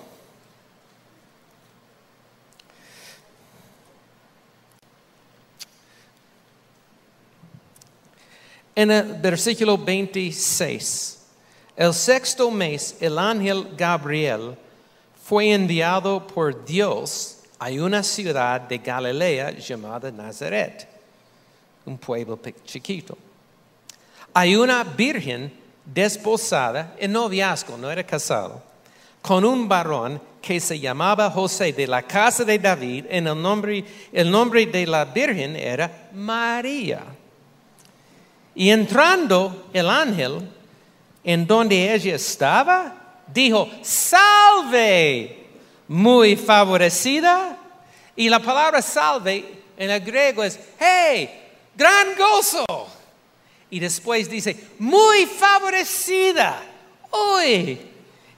En 8.75 8.91
el 8.91 9.13
versículo 9.15 9.79
26, 9.79 11.19
el 11.77 11.95
sexto 11.95 12.51
mes, 12.51 12.97
el 13.01 13.17
ángel 13.17 13.69
Gabriel 13.77 14.57
fue 15.23 15.53
enviado 15.53 16.27
por 16.27 16.65
Dios 16.65 17.43
a 17.61 17.69
una 17.69 18.03
ciudad 18.03 18.61
de 18.63 18.79
Galilea 18.79 19.53
llamada 19.53 20.11
Nazaret, 20.11 20.89
un 21.87 21.97
pueblo 21.97 22.37
chiquito. 22.65 23.17
Hay 24.35 24.57
una 24.57 24.83
virgen 24.83 25.60
desposada 25.93 26.95
en 26.99 27.13
noviazgo, 27.13 27.77
no 27.77 27.91
era 27.91 28.05
casado, 28.05 28.63
con 29.23 29.45
un 29.45 29.69
varón 29.69 30.21
que 30.41 30.61
se 30.61 30.79
llamaba 30.79 31.31
José 31.31 31.73
de 31.73 31.87
la 31.87 32.03
casa 32.03 32.45
de 32.45 32.59
David, 32.59 33.07
en 33.09 33.27
el 33.27 33.41
nombre, 33.41 33.85
el 34.13 34.31
nombre 34.31 34.67
de 34.67 34.87
la 34.87 35.05
virgen 35.05 35.57
era 35.57 36.09
María. 36.13 37.03
Y 38.55 38.71
entrando 38.71 39.69
el 39.73 39.89
ángel 39.89 40.49
en 41.23 41.47
donde 41.47 41.95
ella 41.95 42.15
estaba, 42.15 42.95
dijo, 43.27 43.69
salve, 43.83 45.47
muy 45.89 46.37
favorecida. 46.37 47.57
Y 48.17 48.29
la 48.29 48.41
palabra 48.41 48.83
salve 48.83 49.63
en 49.77 49.91
el 49.91 50.01
griego 50.01 50.43
es, 50.43 50.59
hey, 50.79 51.31
gran 51.75 52.09
gozo. 52.17 52.65
Y 53.71 53.79
después 53.79 54.29
dice, 54.29 54.57
muy 54.79 55.27
favorecida. 55.27 56.63
Uy, 57.37 57.79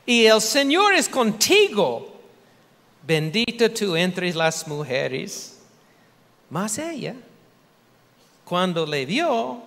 y 0.05 0.27
el 0.27 0.41
Señor 0.41 0.95
es 0.95 1.09
contigo. 1.09 2.21
Bendita 3.05 3.69
tú 3.73 3.97
entre 3.97 4.33
las 4.35 4.67
mujeres. 4.69 5.59
Mas 6.51 6.79
ella, 6.79 7.15
cuando 8.45 8.85
le 8.85 9.07
vio, 9.07 9.63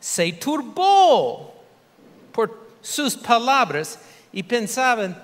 se 0.00 0.32
turbó 0.32 1.54
por 2.32 2.68
sus 2.80 3.14
palabras 3.14 3.98
y 4.32 4.42
pensaban, 4.42 5.22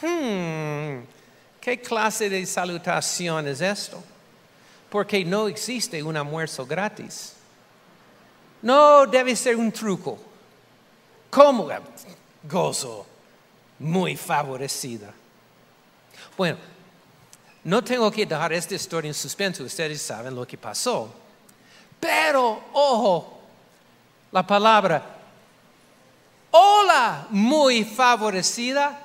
hmm, 0.00 1.04
¿qué 1.60 1.80
clase 1.82 2.30
de 2.30 2.46
salutación 2.46 3.46
es 3.46 3.60
esto? 3.60 4.02
Porque 4.88 5.24
no 5.24 5.48
existe 5.48 6.02
un 6.02 6.16
almuerzo 6.16 6.64
gratis. 6.64 7.34
No 8.64 9.06
debe 9.06 9.36
ser 9.36 9.56
un 9.56 9.70
truco. 9.70 10.18
¿Cómo? 11.30 11.68
Gozo, 12.42 13.06
muy 13.78 14.16
favorecida. 14.16 15.12
Bueno, 16.36 16.58
no 17.62 17.84
tengo 17.84 18.10
que 18.10 18.26
dejar 18.26 18.52
esta 18.52 18.74
historia 18.74 19.08
en 19.08 19.14
suspenso, 19.14 19.62
ustedes 19.62 20.02
saben 20.02 20.34
lo 20.34 20.46
que 20.46 20.58
pasó. 20.58 21.08
Pero, 22.00 22.64
ojo, 22.72 23.38
la 24.32 24.44
palabra 24.44 25.14
hola, 26.56 27.26
muy 27.30 27.84
favorecida. 27.84 29.00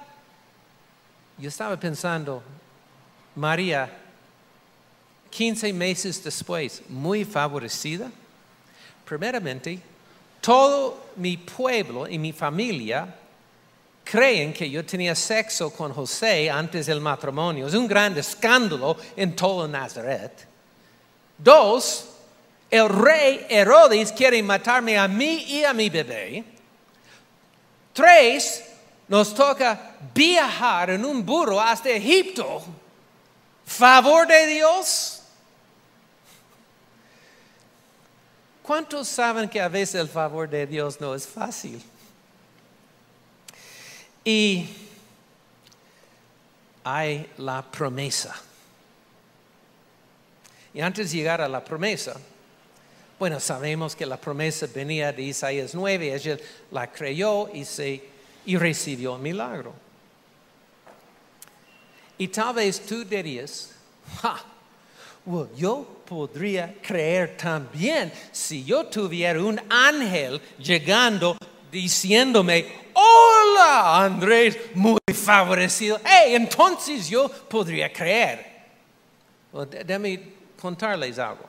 Yo 1.37 1.49
estaba 1.49 1.79
pensando, 1.79 2.43
María, 3.35 3.91
15 5.31 5.73
meses 5.73 6.23
después, 6.23 6.83
muy 6.87 7.25
favorecida. 7.25 8.11
Primeramente, 9.09 9.79
todo 10.39 11.07
mi 11.15 11.35
pueblo 11.37 12.07
y 12.07 12.19
mi 12.19 12.31
familia 12.31 13.07
creen 14.03 14.53
que 14.53 14.69
yo 14.69 14.85
tenía 14.85 15.15
sexo 15.15 15.73
con 15.73 15.91
José 15.91 16.47
antes 16.47 16.85
del 16.85 17.01
matrimonio. 17.01 17.65
Es 17.65 17.73
un 17.73 17.87
gran 17.87 18.15
escándalo 18.15 18.95
en 19.15 19.35
todo 19.35 19.67
Nazaret. 19.67 20.47
Dos, 21.39 22.05
el 22.69 22.87
rey 22.87 23.47
Herodes 23.49 24.11
quiere 24.11 24.43
matarme 24.43 24.95
a 24.95 25.07
mí 25.07 25.43
y 25.47 25.63
a 25.63 25.73
mi 25.73 25.89
bebé. 25.89 26.43
Tres, 27.93 28.63
nos 29.07 29.33
toca 29.33 29.95
viajar 30.13 30.91
en 30.91 31.03
un 31.03 31.25
burro 31.25 31.59
hasta 31.59 31.89
Egipto. 31.89 32.61
Favor 33.65 34.27
de 34.27 34.45
Dios. 34.45 35.18
¿Cuántos 38.69 39.07
saben 39.07 39.49
que 39.49 39.59
a 39.59 39.67
veces 39.67 39.95
el 39.95 40.07
favor 40.07 40.47
de 40.47 40.67
Dios 40.67 41.01
no 41.01 41.15
es 41.15 41.25
fácil? 41.25 41.81
Y 44.23 44.69
hay 46.83 47.31
la 47.39 47.63
promesa. 47.63 48.39
Y 50.71 50.81
antes 50.81 51.09
de 51.09 51.17
llegar 51.17 51.41
a 51.41 51.49
la 51.49 51.63
promesa, 51.63 52.15
bueno, 53.17 53.39
sabemos 53.39 53.95
que 53.95 54.05
la 54.05 54.21
promesa 54.21 54.67
venía 54.71 55.11
de 55.11 55.23
Isaías 55.23 55.73
9, 55.73 56.13
ella 56.13 56.37
la 56.69 56.91
creyó 56.91 57.49
y, 57.51 57.65
se, 57.65 58.03
y 58.45 58.55
recibió 58.55 59.15
el 59.15 59.21
milagro. 59.23 59.73
Y 62.19 62.27
tal 62.27 62.53
vez 62.53 62.85
tú 62.85 63.03
dirías, 63.03 63.71
yo 65.55 66.01
podría 66.05 66.75
creer 66.81 67.37
también 67.37 68.11
si 68.31 68.63
yo 68.63 68.85
tuviera 68.85 69.41
un 69.41 69.61
ángel 69.69 70.41
llegando 70.57 71.37
diciéndome, 71.71 72.65
hola 72.93 74.05
Andrés, 74.05 74.57
muy 74.73 74.99
favorecido. 75.13 75.99
Hey, 76.03 76.35
entonces 76.35 77.09
yo 77.09 77.29
podría 77.29 77.91
creer. 77.91 78.45
déjame 79.85 80.33
contarles 80.59 81.19
algo. 81.19 81.45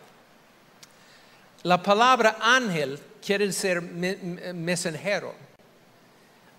La 1.63 1.83
palabra 1.83 2.39
ángel 2.41 2.99
quiere 3.25 3.47
decir 3.47 3.81
mensajero. 3.83 5.35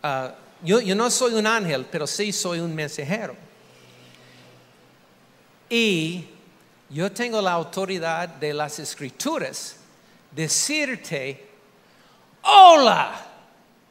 Ah, 0.04 0.36
yo, 0.64 0.80
no 0.96 1.10
soy 1.10 1.34
un 1.34 1.48
ángel, 1.48 1.86
pero 1.92 2.06
sí 2.06 2.32
soy 2.32 2.60
un 2.60 2.74
mensajero. 2.74 3.36
Y 5.70 6.28
yo 6.92 7.12
tengo 7.12 7.42
la 7.42 7.54
autoridad 7.54 8.28
de 8.28 8.54
las 8.54 8.78
escrituras 8.80 9.78
decirte, 10.30 11.50
hola, 12.44 13.26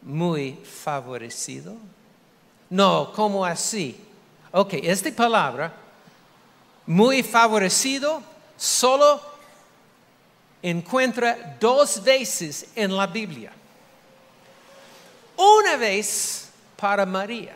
muy 0.02 0.52
favorecido. 0.52 1.76
No, 2.68 3.10
¿cómo 3.14 3.44
así? 3.44 3.98
Ok, 4.52 4.74
esta 4.82 5.10
palabra, 5.12 5.72
muy 6.86 7.22
favorecido, 7.22 8.22
solo 8.56 9.20
encuentra 10.62 11.56
dos 11.58 12.02
veces 12.02 12.66
en 12.74 12.94
la 12.94 13.06
Biblia. 13.06 13.52
Una 15.36 15.76
vez 15.76 16.50
para 16.76 17.06
María. 17.06 17.54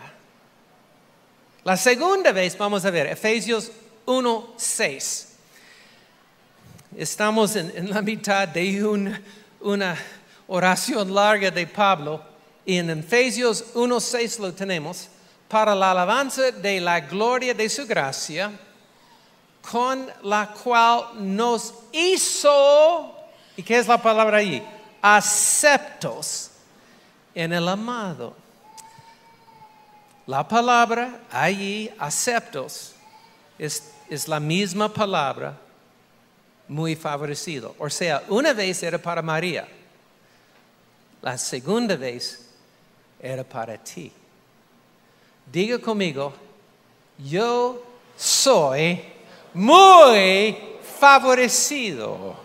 La 1.65 1.77
segunda 1.77 2.33
vez, 2.33 2.57
vamos 2.57 2.85
a 2.85 2.91
ver, 2.91 3.09
Efesios 3.09 3.71
1.6. 4.07 5.34
Estamos 6.97 7.57
en, 7.57 7.91
la 7.91 8.01
mitad 8.03 8.47
de 8.47 8.85
una 9.61 9.97
oración 10.47 11.13
larga 11.13 11.51
de 11.51 11.67
Pablo 11.67 12.23
y 12.65 12.77
en 12.77 12.89
Efesios 12.91 13.75
1.6 13.75 14.39
lo 14.39 14.55
tenemos, 14.55 15.09
para 15.49 15.75
la 15.75 15.91
alabanza 15.91 16.53
de 16.53 16.81
la 16.81 17.01
gloria 17.01 17.53
de 17.53 17.69
su 17.69 17.85
gracia 17.85 18.53
con 19.71 20.07
la 20.23 20.53
cual 20.53 21.07
nos 21.15 21.75
hizo, 21.91 23.13
¿y 23.57 23.63
qué 23.65 23.79
es 23.79 23.89
la 23.89 24.01
palabra 24.01 24.39
ahí? 24.39 24.65
Aceptos 25.03 26.53
en 27.35 27.53
el 27.53 27.69
amado. 27.69 28.37
La 30.27 30.47
palabra 30.47 31.23
allí, 31.33 31.91
aceptos, 31.99 32.93
es, 33.59 33.91
es 34.09 34.29
la 34.29 34.39
misma 34.39 34.89
palabra 34.89 35.59
muy 36.69 36.97
favorecido. 36.97 37.75
O 37.79 37.89
sea, 37.91 38.23
una 38.29 38.53
vez 38.53 38.83
era 38.83 38.99
para 38.99 39.23
María, 39.23 39.67
la 41.23 41.39
segunda 41.39 41.97
vez 41.97 42.51
era 43.21 43.45
para 43.45 43.77
ti. 43.79 44.13
Diga 45.51 45.79
conmigo, 45.79 46.33
yo 47.19 47.83
soy 48.17 49.03
muy 49.53 50.57
favorecido. 50.99 52.37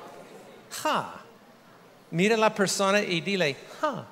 Ja. 0.83 1.15
Mira 2.11 2.35
la 2.37 2.53
persona 2.53 3.01
y 3.01 3.21
dile, 3.21 3.55
ja. 3.79 4.05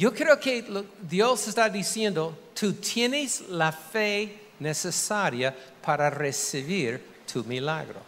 Yo 0.00 0.14
creo 0.14 0.40
que 0.40 0.64
Dios 1.02 1.46
está 1.46 1.68
diciendo, 1.68 2.34
tú 2.58 2.72
tienes 2.72 3.42
la 3.50 3.70
fe 3.70 4.48
necesaria 4.58 5.54
para 5.82 6.08
recibir 6.08 7.04
tu 7.30 7.44
milagro. 7.44 8.00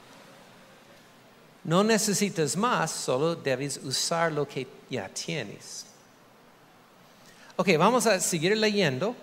No 1.63 1.85
necesitas 1.85 2.57
más, 2.57 2.93
solo 2.93 3.35
debes 3.35 3.77
usar 3.77 4.33
lo 4.33 4.49
que 4.49 4.67
ya 4.89 5.07
tienes. 5.11 5.85
Ok, 7.57 7.69
vamos 7.77 8.07
a 8.07 8.19
seguir 8.21 8.57
leyendo. 8.57 9.15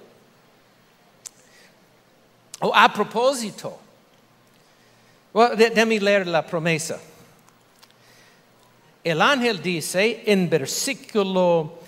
A 2.72 2.94
propósito, 2.94 3.80
well, 5.34 5.58
déjame 5.58 6.00
leer 6.00 6.28
la 6.28 6.46
promesa. 6.46 7.00
El 9.04 9.24
ángel 9.24 9.60
dice 9.60 10.22
en 10.28 10.48
versículo 10.48 11.79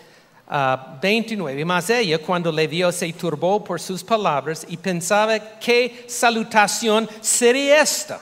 ah, 0.52 1.00
29, 1.02 1.66
mas 1.66 1.90
ella 1.90 2.20
cuando 2.20 2.52
le 2.52 2.68
vio 2.68 2.92
se 2.92 3.12
turbó 3.14 3.64
por 3.64 3.80
sus 3.80 4.04
palabras 4.04 4.66
y 4.68 4.78
pensaba 4.78 5.40
qué 5.60 6.06
salutación 6.08 7.10
sería 7.22 7.82
esta. 7.82 8.20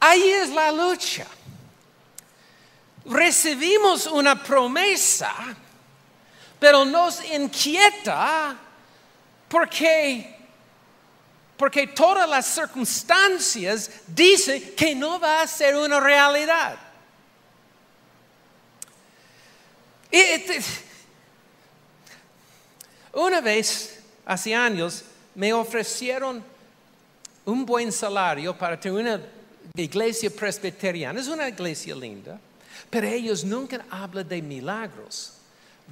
Ahí 0.00 0.28
es 0.28 0.50
la 0.50 0.70
lucha. 0.72 1.26
Recibimos 3.06 4.06
una 4.06 4.42
promesa, 4.42 5.32
pero 6.58 6.84
nos 6.84 7.24
inquieta 7.24 8.56
porque 9.48 10.36
porque 11.56 11.86
todas 11.86 12.28
las 12.28 12.46
circunstancias 12.46 13.90
dicen 14.06 14.74
que 14.76 14.94
no 14.94 15.18
va 15.18 15.40
a 15.40 15.46
ser 15.46 15.74
una 15.74 15.98
realidad. 16.00 16.76
Y, 20.05 20.05
este, 20.18 20.58
una 23.12 23.40
vez, 23.40 24.00
hace 24.24 24.54
años, 24.54 25.04
me 25.34 25.52
ofrecieron 25.52 26.42
un 27.44 27.64
buen 27.64 27.92
salario 27.92 28.56
para 28.56 28.78
tener 28.78 29.00
una 29.00 29.20
iglesia 29.74 30.30
presbiteriana. 30.30 31.20
Es 31.20 31.28
una 31.28 31.48
iglesia 31.48 31.94
linda, 31.94 32.40
pero 32.90 33.06
ellos 33.06 33.44
nunca 33.44 33.84
hablan 33.90 34.28
de 34.28 34.42
milagros 34.42 35.35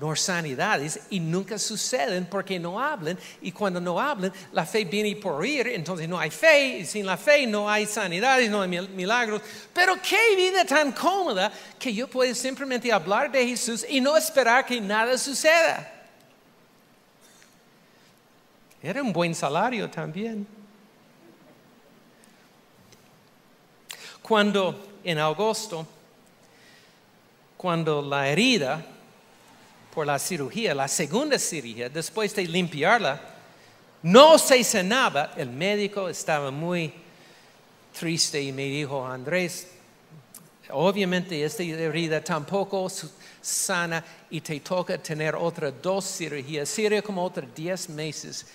no 0.01 0.17
sanidades 0.17 0.99
y 1.11 1.21
nunca 1.21 1.57
suceden 1.59 2.27
porque 2.27 2.59
no 2.59 2.81
hablan 2.81 3.17
y 3.41 3.53
cuando 3.53 3.81
no 3.81 4.01
hablan 4.01 4.33
la 4.53 4.67
fe 4.67 4.85
viene 4.85 5.15
por 5.17 5.47
ir 5.47 5.69
entonces 5.69 6.09
no 6.09 6.19
hay 6.19 6.31
fe 6.31 6.79
y 6.79 6.85
sin 6.85 7.07
la 7.07 7.17
fe 7.17 7.47
no 7.47 7.71
hay 7.71 7.87
sanidades 7.87 8.51
no 8.51 8.63
hay 8.63 8.69
mil- 8.69 8.89
milagros. 8.89 9.41
Pero 9.73 9.95
qué 10.03 10.35
vida 10.37 10.65
tan 10.65 10.91
cómoda 10.93 11.53
que 11.79 11.95
yo 11.95 12.09
puedo 12.09 12.35
simplemente 12.35 12.93
hablar 12.93 13.31
de 13.31 13.47
Jesús 13.47 13.87
y 13.89 14.01
no 14.01 14.17
esperar 14.17 14.67
que 14.67 14.81
nada 14.81 15.17
suceda 15.17 15.91
era 18.83 19.03
un 19.03 19.15
buen 19.15 19.35
salario 19.35 19.89
también. 19.89 20.47
Cuando 24.21 24.99
en 25.05 25.19
agosto 25.19 25.87
cuando 27.57 28.03
la 28.03 28.29
herida 28.29 28.85
por 29.95 30.07
la 30.07 30.19
cirugía, 30.19 30.75
la 30.75 30.89
segunda 30.89 31.39
cirugía, 31.39 31.89
después 31.89 32.35
de 32.35 32.47
limpiarla, 32.47 33.21
no 34.03 34.39
se 34.39 34.63
sanaba. 34.65 35.33
El 35.37 35.51
médico 35.51 36.09
estaba 36.09 36.51
muy 36.51 36.93
triste 37.99 38.43
y 38.43 38.53
me 38.53 38.65
dijo, 38.65 39.07
Andrés, 39.07 39.69
obviamente 40.71 41.43
esta 41.45 41.63
herida 41.63 42.23
tampoco 42.23 42.89
sana 43.41 44.05
y 44.31 44.41
te 44.41 44.59
toca 44.61 44.99
tener 44.99 45.37
otras 45.37 45.73
dos 45.81 46.05
cirugías. 46.17 46.69
Sería 46.69 47.01
como 47.03 47.23
otros 47.25 47.47
10 47.55 47.89
meses, 47.91 48.47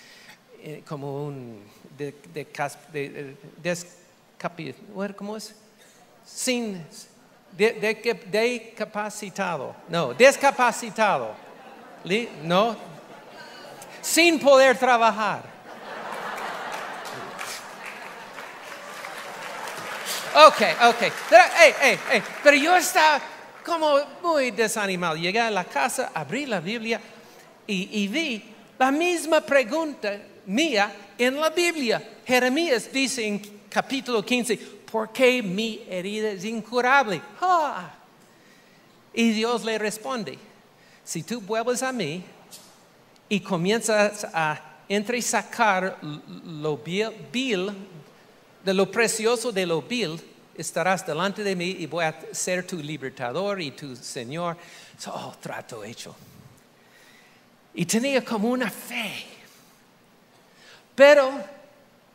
eh, 0.62 0.84
como 0.88 1.26
un 1.26 1.62
de, 1.98 2.14
de, 2.34 2.46
de- 2.92 3.10
de- 3.10 3.38
descapi- 3.64 5.16
¿cómo 5.16 5.38
es? 5.38 5.56
Sin, 6.26 6.86
de, 7.52 7.74
de- 7.74 8.14
decapacitado, 8.26 9.76
no, 9.90 10.14
descapacitado, 10.14 11.34
Li- 12.04 12.30
no, 12.44 12.76
sin 14.02 14.40
poder 14.40 14.78
trabajar. 14.78 15.44
Ok, 20.36 20.62
ok, 20.90 21.12
pero, 21.30 21.44
hey, 21.60 21.74
hey, 21.82 22.00
hey, 22.12 22.24
pero 22.44 22.56
yo 22.56 22.76
estaba 22.78 23.20
como 23.66 23.98
muy 24.22 24.52
desanimado. 24.52 25.16
Llegué 25.16 25.40
a 25.40 25.50
la 25.50 25.64
casa, 25.66 26.12
abrí 26.14 26.46
la 26.46 26.60
Biblia 26.60 27.02
y, 27.66 28.04
y 28.04 28.08
vi 28.08 28.44
la 28.78 28.92
misma 28.92 29.42
pregunta 29.42 30.18
mía 30.46 30.94
en 31.18 31.40
la 31.40 31.50
Biblia. 31.50 32.02
Jeremías 32.26 32.92
dice 32.94 33.26
en 33.26 33.40
capítulo 33.70 34.24
15, 34.24 34.79
¿por 34.92 35.12
qué 35.12 35.42
mi 35.42 35.86
herida 35.90 36.32
es 36.32 36.46
incurable? 36.46 37.22
Ah. 37.42 37.92
Y 39.14 39.32
Dios 39.32 39.64
le 39.64 39.78
responde, 39.78 40.38
si 41.04 41.24
tú 41.24 41.42
vuelves 41.42 41.84
a 41.84 41.92
mí 41.92 42.24
y 43.28 43.40
comienzas 43.40 44.26
a 44.34 44.62
entresacar 44.88 45.98
lo 46.02 46.78
vil, 46.78 47.10
vil 47.32 47.72
de 48.64 48.74
lo 48.74 48.92
precioso 48.92 49.52
de 49.52 49.66
lo 49.66 49.82
vil, 49.82 50.20
estarás 50.56 51.06
delante 51.06 51.44
de 51.44 51.56
mí 51.56 51.78
y 51.80 51.86
voy 51.86 52.06
a 52.06 52.20
ser 52.32 52.66
tu 52.66 52.78
libertador 52.78 53.62
y 53.62 53.72
tu 53.72 53.96
Señor. 53.96 54.58
So, 54.98 55.14
oh, 55.14 55.36
trato 55.40 55.84
hecho. 55.84 56.16
Y 57.74 57.86
tenía 57.86 58.24
como 58.24 58.50
una 58.50 58.70
fe. 58.70 59.26
Pero 60.94 61.32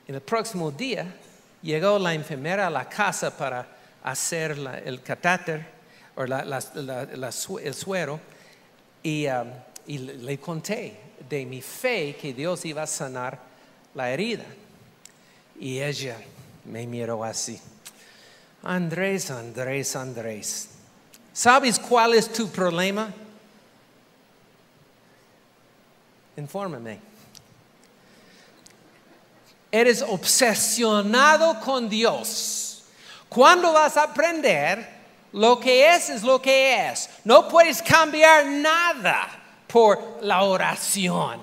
en 0.06 0.14
el 0.14 0.20
próximo 0.20 0.70
día 0.70 1.06
llegó 1.64 1.98
la 1.98 2.14
enfermera 2.14 2.66
a 2.68 2.70
la 2.70 2.88
casa 2.88 3.36
para 3.36 3.66
hacer 4.04 4.58
la- 4.58 4.78
el 4.78 5.02
catéter 5.02 5.66
o 6.14 6.24
la- 6.26 6.44
la- 6.44 7.02
el 7.62 7.74
suero 7.74 8.20
y, 9.02 9.26
um, 9.26 9.48
y 9.86 9.98
le 9.98 10.38
conté 10.38 11.00
de 11.28 11.44
mi 11.46 11.60
fe 11.62 12.16
que 12.20 12.32
Dios 12.32 12.64
iba 12.66 12.82
a 12.82 12.86
sanar 12.86 13.38
la 13.94 14.10
herida. 14.10 14.44
Y 15.58 15.80
ella 15.80 16.16
me 16.66 16.86
miró 16.86 17.24
así. 17.24 17.60
Andrés, 18.62 19.30
Andrés, 19.30 19.96
Andrés. 19.96 20.68
¿Sabes 21.32 21.78
cuál 21.78 22.14
es 22.14 22.32
tu 22.32 22.48
problema? 22.48 23.12
Infórmame. 26.36 27.13
Eres 29.76 30.02
obsesionado 30.02 31.58
con 31.58 31.88
Dios. 31.88 32.84
¿Cuándo 33.28 33.72
vas 33.72 33.96
a 33.96 34.04
aprender? 34.04 34.88
Lo 35.32 35.58
que 35.58 35.92
es 35.96 36.10
es 36.10 36.22
lo 36.22 36.40
que 36.40 36.88
es. 36.90 37.10
No 37.24 37.48
puedes 37.48 37.82
cambiar 37.82 38.46
nada 38.46 39.26
por 39.66 40.18
la 40.22 40.42
oración. 40.42 41.42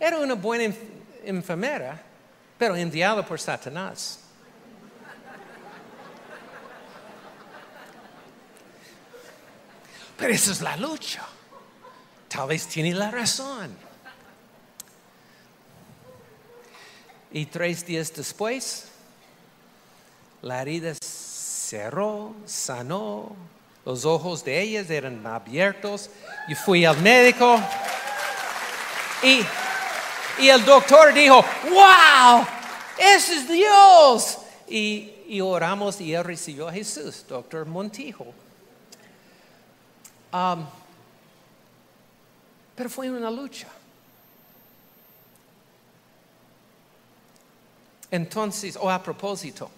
Era 0.00 0.18
una 0.18 0.34
buena 0.34 0.64
enf- 0.64 0.88
enfermera, 1.24 2.02
pero 2.58 2.74
enviada 2.74 3.24
por 3.24 3.38
Satanás. 3.38 4.18
Pero 10.16 10.32
esa 10.32 10.50
es 10.50 10.60
la 10.60 10.76
lucha. 10.76 11.22
Tal 12.28 12.48
vez 12.48 12.66
tiene 12.66 12.92
la 12.94 13.12
razón. 13.12 13.85
Y 17.32 17.46
tres 17.46 17.84
días 17.84 18.12
después, 18.14 18.86
la 20.42 20.62
herida 20.62 20.94
cerró, 21.00 22.34
sanó, 22.46 23.34
los 23.84 24.04
ojos 24.04 24.44
de 24.44 24.60
ellas 24.60 24.90
eran 24.90 25.26
abiertos. 25.26 26.10
Yo 26.48 26.56
fui 26.56 26.84
al 26.84 27.00
médico 27.00 27.60
y, 29.22 29.44
el 30.48 30.64
doctor 30.64 31.12
dijo, 31.12 31.44
wow, 31.70 32.46
ese 32.98 33.36
es 33.36 33.48
Dios. 33.48 34.38
Y, 34.68 35.12
y 35.28 35.40
oramos 35.40 36.00
y 36.00 36.14
él 36.14 36.24
recibió 36.24 36.68
a 36.68 36.72
Jesús, 36.72 37.24
doctor 37.28 37.64
Montijo. 37.66 38.26
Um, 40.32 40.66
pero 42.74 42.90
fue 42.90 43.10
una 43.10 43.30
lucha. 43.30 43.68
Entonces, 48.16 48.78
o 48.80 48.90
a 48.90 49.02
propósito, 49.02 49.70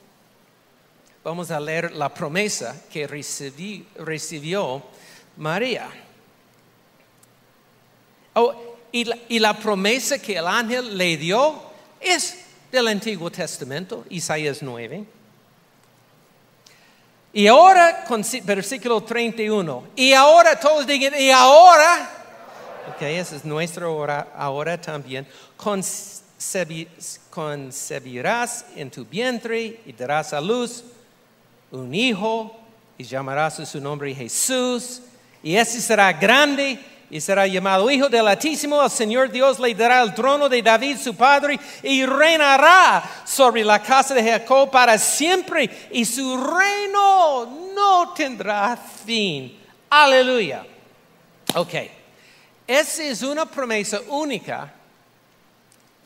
vamos 1.25 1.51
a 1.51 1.59
leer 1.59 1.91
la 1.93 2.09
promesa 2.15 2.85
que 2.89 3.07
recibió 3.07 4.83
María. 5.37 5.89
Oh, 8.35 8.55
y, 8.93 9.39
la, 9.41 9.59
promesa 9.59 10.21
que 10.21 10.37
el 10.37 10.47
ángel 10.47 10.97
le 10.97 11.17
dio 11.17 11.61
es 12.01 12.45
del 12.71 12.87
Antiguo 12.87 13.29
Testamento, 13.29 14.05
Isaías 14.09 14.63
9. 14.63 15.05
Y 17.33 17.47
ahora, 17.49 18.05
con 18.05 18.25
versículo 18.45 19.03
31. 19.03 19.89
Y 19.97 20.13
ahora, 20.13 20.59
todos 20.59 20.87
digan, 20.87 21.13
y 21.21 21.31
ahora. 21.31 22.09
Ok, 22.95 23.03
esa 23.03 23.35
es 23.35 23.45
nuestra 23.45 23.89
hora, 23.89 24.29
ahora 24.37 24.81
también. 24.81 25.27
Concebi- 25.59 26.28
concebirás 27.31 28.65
en 28.77 28.91
tu 28.91 29.05
vientre 29.05 29.81
y 29.85 29.93
darás 29.93 30.33
a 30.33 30.41
luz 30.41 30.85
un 31.71 31.95
hijo 31.95 32.57
y 32.97 33.05
llamarás 33.05 33.61
a 33.61 33.67
su 33.67 33.81
nombre 33.81 34.15
Jesús. 34.15 35.03
Y 35.43 35.57
ese 35.57 35.81
será 35.81 36.13
grande 36.13 36.79
y 37.11 37.21
será 37.21 37.47
llamado 37.47 37.91
Hijo 37.91 38.09
del 38.09 38.29
Altísimo. 38.29 38.83
El 38.83 38.91
Señor 38.91 39.31
Dios 39.31 39.59
le 39.59 39.75
dará 39.75 40.03
el 40.03 40.15
trono 40.15 40.49
de 40.49 40.63
David 40.63 40.99
su 40.99 41.15
padre 41.15 41.59
y 41.83 42.05
reinará 42.05 43.03
sobre 43.25 43.65
la 43.65 43.83
casa 43.83 44.15
de 44.15 44.23
Jacob 44.23 44.71
para 44.71 44.99
siempre 44.99 45.89
y 45.91 46.05
su 46.05 46.37
reino 46.37 47.73
no 47.75 48.13
tendrá 48.15 48.77
fin. 48.77 49.59
Aleluya. 49.91 50.67
Ok. 51.55 51.75
Esa 52.67 53.03
es 53.03 53.23
una 53.23 53.47
promesa 53.47 54.01
única 54.09 54.75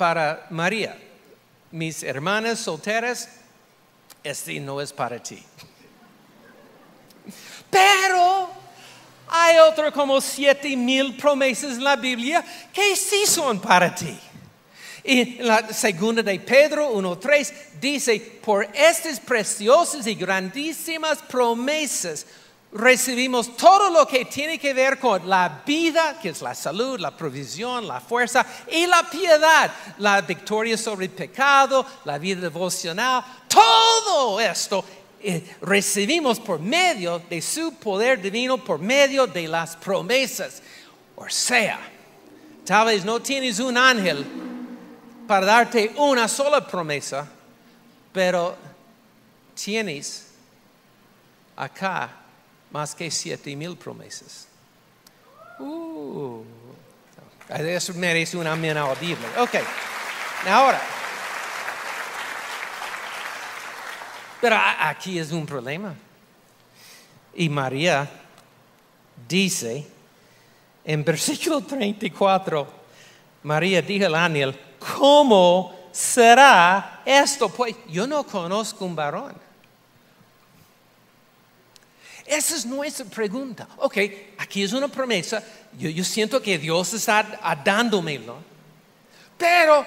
para 0.03 0.49
María. 0.51 0.99
Mis 1.71 2.03
hermanas 2.03 2.59
solteras, 2.59 3.29
este 4.25 4.59
no 4.59 4.81
es 4.81 4.93
para 4.93 5.23
ti. 5.23 5.41
Pero 7.71 8.51
hay 9.29 9.59
otro 9.59 9.93
como 9.93 10.21
siete 10.21 10.77
mil 10.77 11.17
promesas 11.17 11.75
en 11.75 11.85
la 11.85 11.95
Biblia 11.95 12.45
que 12.73 12.97
sí 12.97 13.25
son 13.27 13.61
para 13.61 13.95
ti. 13.95 14.19
Y 15.05 15.37
la 15.37 15.73
segunda 15.73 16.21
de 16.21 16.41
Pedro 16.41 16.93
1.3 16.93 17.53
dice, 17.81 18.41
por 18.45 18.65
estas 18.75 19.21
preciosas 19.21 20.05
y 20.09 20.17
grandísimas 20.17 21.19
promesas 21.19 22.27
recibimos 22.73 23.55
todo 23.57 23.91
lo 23.91 24.07
que 24.07 24.25
tiene 24.25 24.59
que 24.59 24.73
ver 24.73 24.99
con 24.99 25.29
la 25.29 25.63
vida, 25.65 26.19
que 26.21 26.31
es 26.31 26.41
la 26.41 26.55
salud, 26.55 26.99
la 26.99 27.11
provisión, 27.11 27.87
la 27.87 28.01
fuerza 28.01 28.47
y 28.71 28.87
la 28.87 29.09
piedad, 29.09 29.71
la 29.99 30.23
victoria 30.23 30.79
sobre 30.79 31.07
el 31.07 31.13
pecado, 31.13 31.85
la 32.05 32.19
vida 32.19 32.41
devocional, 32.41 33.23
todo 33.47 34.41
esto 34.41 34.85
eh, 35.21 35.57
recibimos 35.61 36.41
por 36.41 36.61
medio 36.61 37.19
de 37.19 37.43
su 37.43 37.75
poder 37.75 38.21
divino, 38.23 38.57
por 38.59 38.79
medio 38.79 39.27
de 39.27 39.47
las 39.47 39.77
promesas. 39.77 40.63
O 41.15 41.29
sea, 41.29 41.79
tal 42.65 42.87
vez 42.87 43.05
no 43.05 43.21
tienes 43.21 43.61
un 43.61 43.77
ángel 43.77 44.25
para 45.29 45.45
darte 45.47 45.93
una 45.97 46.27
sola 46.27 46.67
promesa, 46.67 47.29
pero 48.13 48.57
tienes 49.55 50.29
acá 51.55 52.22
más 52.73 52.95
que 52.95 53.11
siete 53.11 53.55
mil 53.55 53.77
promesas. 53.77 54.49
Uh, 55.59 56.43
eso 57.49 57.93
merece 57.95 58.37
un 58.37 58.47
amén 58.47 58.77
audible. 58.79 59.27
Ok, 59.39 59.57
ahora. 60.49 60.81
Pero 64.41 64.57
aquí 64.81 65.19
es 65.19 65.31
un 65.31 65.47
problema. 65.47 65.95
Y 67.35 67.49
María 67.49 68.11
dice 69.29 69.87
en 70.85 71.05
versículo 71.05 71.61
34, 71.61 72.67
María 73.45 73.83
dijo 73.83 74.07
al 74.07 74.15
ángel, 74.17 74.59
¿cómo 74.99 75.89
será 75.93 77.03
esto? 77.05 77.49
Pues 77.49 77.77
yo 77.89 78.07
no 78.07 78.25
conozco 78.25 78.85
un 78.85 78.97
varón. 78.97 79.52
Esa 82.33 82.57
es 82.57 82.65
nuestra 82.65 83.05
pregunta. 83.05 83.69
Ok, 83.77 83.99
aquí 84.39 84.63
es 84.63 84.73
una 84.73 84.89
promesa. 84.89 85.43
Yo, 85.79 86.03
siento 86.03 86.41
que 86.41 86.57
Dios 86.57 86.95
está 86.95 87.23
dándomelo. 87.63 88.39
Pero, 89.37 89.85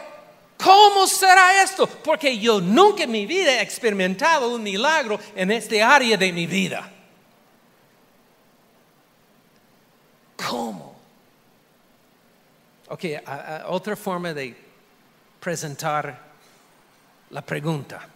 ¿cómo 0.55 1.07
será 1.07 1.63
esto? 1.63 1.87
Porque 1.87 2.37
yo 2.37 2.61
nunca 2.61 3.03
en 3.05 3.11
mi 3.11 3.25
vida 3.25 3.51
he 3.51 3.61
experimentado 3.63 4.53
un 4.53 4.61
milagro 4.61 5.19
en 5.35 5.49
este 5.49 5.81
área 5.81 6.15
de 6.17 6.31
mi 6.31 6.45
vida. 6.45 6.87
¿Cómo? 10.47 10.95
Ok, 12.89 13.05
otra 13.69 13.95
forma 13.95 14.35
de 14.35 14.55
presentar 15.39 16.15
la 17.31 17.41
pregunta. 17.41 18.07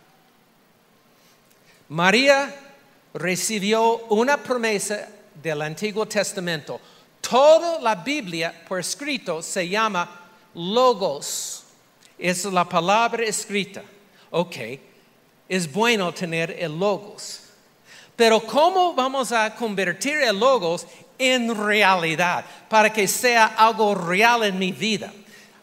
María 1.87 2.68
recibió 3.13 3.97
una 4.09 4.37
promesa 4.37 5.07
del 5.41 5.61
Antiguo 5.61 6.05
Testamento. 6.05 6.79
Toda 7.21 7.79
la 7.79 7.95
Biblia 7.95 8.53
por 8.67 8.79
escrito 8.79 9.41
se 9.41 9.67
llama 9.67 10.29
logos. 10.53 11.63
Es 12.17 12.45
la 12.45 12.67
palabra 12.67 13.23
escrita. 13.23 13.83
Ok, 14.31 14.55
es 15.47 15.71
bueno 15.71 16.13
tener 16.13 16.55
el 16.59 16.77
logos. 16.77 17.41
Pero 18.15 18.41
¿cómo 18.41 18.93
vamos 18.93 19.31
a 19.31 19.55
convertir 19.55 20.17
el 20.17 20.37
logos 20.37 20.85
en 21.17 21.55
realidad 21.55 22.45
para 22.67 22.91
que 22.91 23.07
sea 23.07 23.45
algo 23.57 23.95
real 23.95 24.43
en 24.43 24.59
mi 24.59 24.71
vida? 24.71 25.11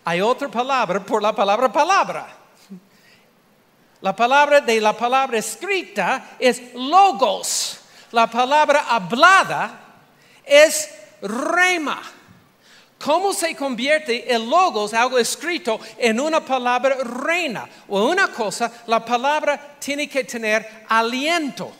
Hay 0.04 0.20
otra 0.20 0.48
palabra 0.48 1.04
por 1.04 1.22
la 1.22 1.34
palabra 1.34 1.70
palabra. 1.70 2.45
La 4.00 4.14
palabra 4.14 4.60
de 4.60 4.80
la 4.80 4.96
palabra 4.96 5.38
escrita 5.38 6.36
es 6.38 6.74
logos. 6.74 7.78
La 8.12 8.26
palabra 8.30 8.86
hablada 8.88 9.80
es 10.44 10.90
rema. 11.22 12.02
¿Cómo 12.98 13.32
se 13.32 13.54
convierte 13.54 14.32
el 14.32 14.48
logos, 14.48 14.94
algo 14.94 15.18
escrito, 15.18 15.78
en 15.98 16.18
una 16.18 16.44
palabra 16.44 16.96
reina? 17.02 17.68
O 17.88 18.06
una 18.08 18.28
cosa, 18.28 18.72
la 18.86 19.04
palabra 19.04 19.76
tiene 19.78 20.08
que 20.08 20.24
tener 20.24 20.84
aliento. 20.88 21.72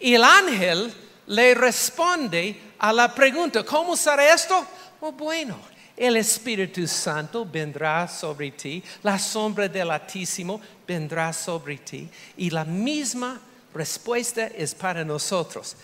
Y 0.00 0.14
el 0.14 0.24
ángel 0.24 0.92
le 1.26 1.54
responde 1.54 2.60
a 2.78 2.92
la 2.92 3.14
pregunta, 3.14 3.62
¿cómo 3.64 3.96
será 3.96 4.32
esto? 4.32 4.66
Oh, 5.00 5.12
bueno, 5.12 5.58
el 6.02 6.16
Espíritu 6.16 6.84
Santo 6.88 7.46
vendrá 7.46 8.08
sobre 8.08 8.50
ti, 8.50 8.82
la 9.04 9.20
sombra 9.20 9.68
del 9.68 9.88
Altísimo 9.88 10.60
vendrá 10.84 11.32
sobre 11.32 11.76
ti. 11.78 12.08
Y 12.36 12.50
la 12.50 12.64
misma 12.64 13.40
respuesta 13.72 14.48
es 14.48 14.74
para 14.74 15.04
nosotros. 15.04 15.76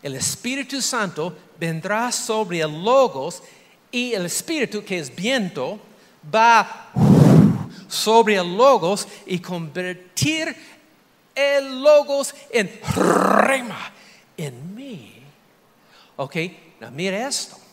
El 0.00 0.14
Espíritu 0.14 0.80
Santo 0.80 1.36
vendrá 1.58 2.12
sobre 2.12 2.60
el 2.60 2.84
Logos 2.84 3.42
y 3.90 4.12
el 4.12 4.26
Espíritu, 4.26 4.84
que 4.84 5.00
es 5.00 5.12
viento, 5.12 5.80
va 6.32 6.92
sobre 7.88 8.36
el 8.36 8.56
Logos 8.56 9.08
y 9.26 9.40
convertir 9.40 10.54
el 11.34 11.82
Logos 11.82 12.32
en 12.52 12.70
rema 12.94 13.92
en 14.36 14.72
mí. 14.72 15.14
Ok, 16.14 16.36
now 16.78 16.92
mira 16.92 17.26
esto. 17.26 17.65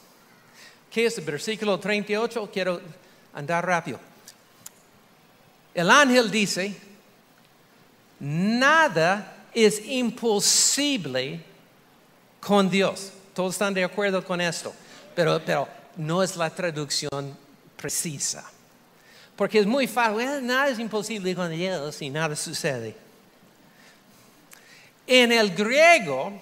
¿Qué 0.93 1.07
es 1.07 1.17
el 1.17 1.23
versículo 1.25 1.79
38? 1.79 2.51
Quiero 2.53 2.79
andar 3.33 3.65
rápido. 3.65 3.99
El 5.73 5.89
ángel 5.89 6.29
dice, 6.29 6.75
nada 8.19 9.47
es 9.55 9.83
imposible 9.87 11.43
con 12.39 12.69
Dios. 12.69 13.11
Todos 13.33 13.55
están 13.55 13.73
de 13.73 13.83
acuerdo 13.83 14.23
con 14.23 14.39
esto, 14.39 14.71
pero, 15.15 15.41
pero 15.43 15.67
no 15.97 16.21
es 16.21 16.35
la 16.35 16.51
traducción 16.51 17.35
precisa. 17.75 18.47
Porque 19.35 19.57
es 19.57 19.65
muy 19.65 19.87
fácil, 19.87 20.17
"Well, 20.17 20.45
nada 20.45 20.69
es 20.69 20.77
imposible 20.77 21.33
con 21.33 21.49
Dios 21.49 21.99
y 22.03 22.11
nada 22.11 22.35
sucede. 22.35 22.95
En 25.07 25.31
el 25.31 25.55
griego 25.55 26.39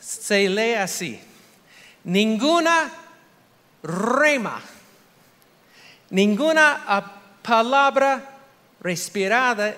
se 0.00 0.48
lee 0.48 0.74
así, 0.74 1.20
ninguna 2.06 2.90
rema, 3.82 4.60
ninguna 6.10 7.02
palabra 7.42 8.22
respirada, 8.80 9.74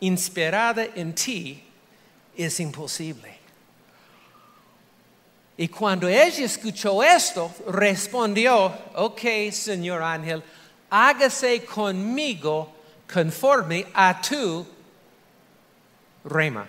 inspirada 0.00 0.84
en 0.94 1.14
ti 1.14 1.62
es 2.36 2.60
imposible. 2.60 3.38
Y 5.56 5.68
cuando 5.68 6.08
ella 6.08 6.44
escuchó 6.44 7.02
esto, 7.02 7.52
respondió, 7.66 8.72
ok, 8.94 9.50
señor 9.52 10.02
ángel, 10.02 10.42
hágase 10.88 11.64
conmigo 11.66 12.72
conforme 13.12 13.86
a 13.92 14.18
tu 14.22 14.66
rema, 16.24 16.66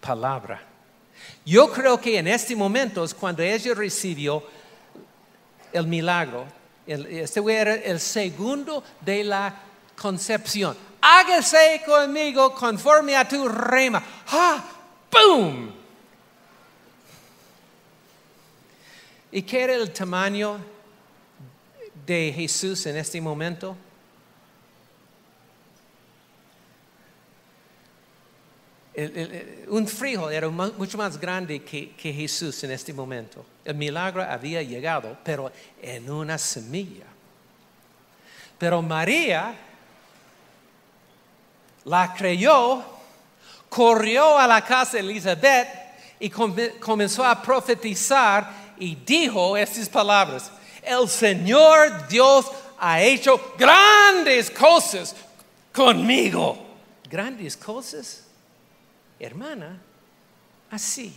palabra. 0.00 0.69
Yo 1.44 1.70
creo 1.72 2.00
que 2.00 2.18
en 2.18 2.28
este 2.28 2.54
momento 2.54 3.04
es 3.04 3.14
cuando 3.14 3.42
ella 3.42 3.74
recibió 3.74 4.42
el 5.72 5.86
milagro. 5.86 6.46
El- 6.86 7.06
este 7.06 7.40
era 7.52 7.74
el 7.74 8.00
segundo 8.00 8.82
de 9.00 9.24
la 9.24 9.54
concepción. 10.00 10.76
hágase 11.02 11.82
conmigo 11.86 12.54
conforme 12.54 13.16
a 13.16 13.26
tu 13.26 13.48
rema. 13.48 14.02
¡Ah! 14.28 14.62
¡Boom! 15.10 15.72
¿Y 19.32 19.42
qué 19.42 19.62
era 19.62 19.74
el 19.74 19.90
tamaño 19.92 20.58
de 22.06 22.32
Jesús 22.36 22.84
en 22.86 22.96
este 22.96 23.20
momento? 23.20 23.76
Un 29.68 29.86
frijol 29.86 30.32
era 30.32 30.48
mu- 30.48 30.72
mucho 30.76 30.98
más 30.98 31.18
grande 31.18 31.62
que, 31.62 31.90
que 31.92 32.12
Jesús 32.12 32.62
en 32.64 32.72
este 32.72 32.92
momento. 32.92 33.44
El 33.64 33.74
milagro 33.76 34.22
había 34.22 34.62
llegado, 34.62 35.16
pero 35.24 35.50
en 35.80 36.10
una 36.10 36.36
semilla. 36.38 37.06
Pero 38.58 38.82
María 38.82 39.54
la 41.84 42.12
creyó, 42.14 42.82
corrió 43.68 44.38
a 44.38 44.46
la 44.46 44.62
casa 44.62 44.92
de 44.92 45.00
Elizabeth 45.00 45.68
y 46.18 46.28
come- 46.28 46.78
comenzó 46.78 47.24
a 47.24 47.40
profetizar 47.40 48.74
y 48.78 48.94
dijo 48.96 49.56
estas 49.56 49.88
palabras. 49.88 50.50
El 50.82 51.08
Señor 51.08 52.06
Dios 52.08 52.46
ha 52.78 53.00
hecho 53.00 53.54
grandes 53.58 54.50
cosas 54.50 55.14
conmigo. 55.72 56.66
Grandes 57.08 57.56
cosas, 57.56 58.24
hermana, 59.20 59.80
así. 60.70 61.14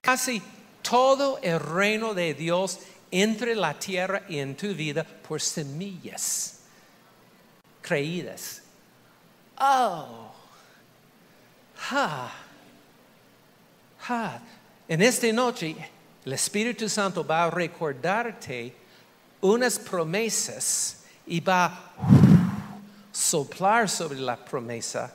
Casi 0.00 0.42
todo 0.82 1.38
el 1.42 1.60
reino 1.60 2.14
de 2.14 2.34
Dios 2.34 2.80
entre 3.10 3.54
la 3.54 3.78
tierra 3.78 4.22
y 4.28 4.38
en 4.38 4.56
tu 4.56 4.68
vida 4.74 5.04
por 5.04 5.40
semillas 5.40 6.60
creídas. 7.82 8.62
Oh, 9.58 10.32
ha, 11.90 12.32
ha. 14.08 14.40
En 14.88 15.02
esta 15.02 15.30
noche, 15.32 15.76
el 16.24 16.32
Espíritu 16.32 16.88
Santo 16.88 17.24
va 17.24 17.44
a 17.44 17.50
recordarte 17.50 18.74
unas 19.40 19.78
promesas 19.78 21.04
y 21.26 21.40
va 21.40 22.21
soplar 23.12 23.88
sobre 23.88 24.18
la 24.18 24.36
promesa 24.36 25.12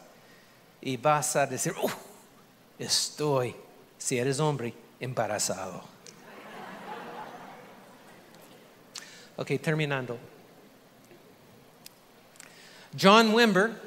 y 0.79 0.95
vas 0.95 1.35
a 1.35 1.45
decir, 1.45 1.73
"Uh, 1.81 1.89
estoy, 2.77 3.55
si 3.97 4.17
eres 4.17 4.39
hombre, 4.39 4.73
embarazado. 4.99 5.83
Ok, 9.35 9.51
terminando. 9.61 10.17
John 12.99 13.33
Wimber 13.33 13.79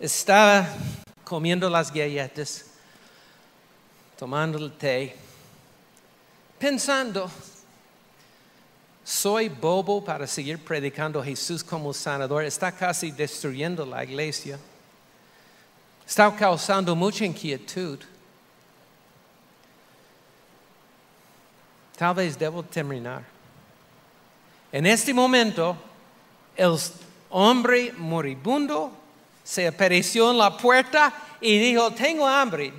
estaba 0.00 0.66
comiendo 1.22 1.70
las 1.70 1.92
galletas, 1.92 2.64
tomando 4.18 4.58
el 4.58 4.72
té, 4.72 5.14
pensando, 6.58 7.30
soy 9.08 9.48
bobo 9.48 10.04
para 10.04 10.26
seguir 10.26 10.58
predicando 10.58 11.18
a 11.18 11.24
Jesús 11.24 11.64
como 11.64 11.94
sanador, 11.94 12.44
está 12.44 12.70
casi 12.70 13.10
destruyendo 13.10 13.86
la 13.86 14.04
iglesia, 14.04 14.58
está 16.06 16.30
causando 16.36 16.94
mucha 16.94 17.24
inquietud. 17.24 18.00
Tal 21.96 22.14
vez 22.16 22.38
debo 22.38 22.62
terminar. 22.62 23.24
En 24.70 24.84
este 24.84 25.14
momento, 25.14 25.74
el 26.54 26.78
hombre 27.30 27.94
moribundo 27.96 28.92
se 29.42 29.68
apareció 29.68 30.32
en 30.32 30.36
la 30.36 30.54
puerta 30.54 31.14
y 31.40 31.58
dijo, 31.58 31.90
tengo 31.92 32.26
hambre, 32.26 32.74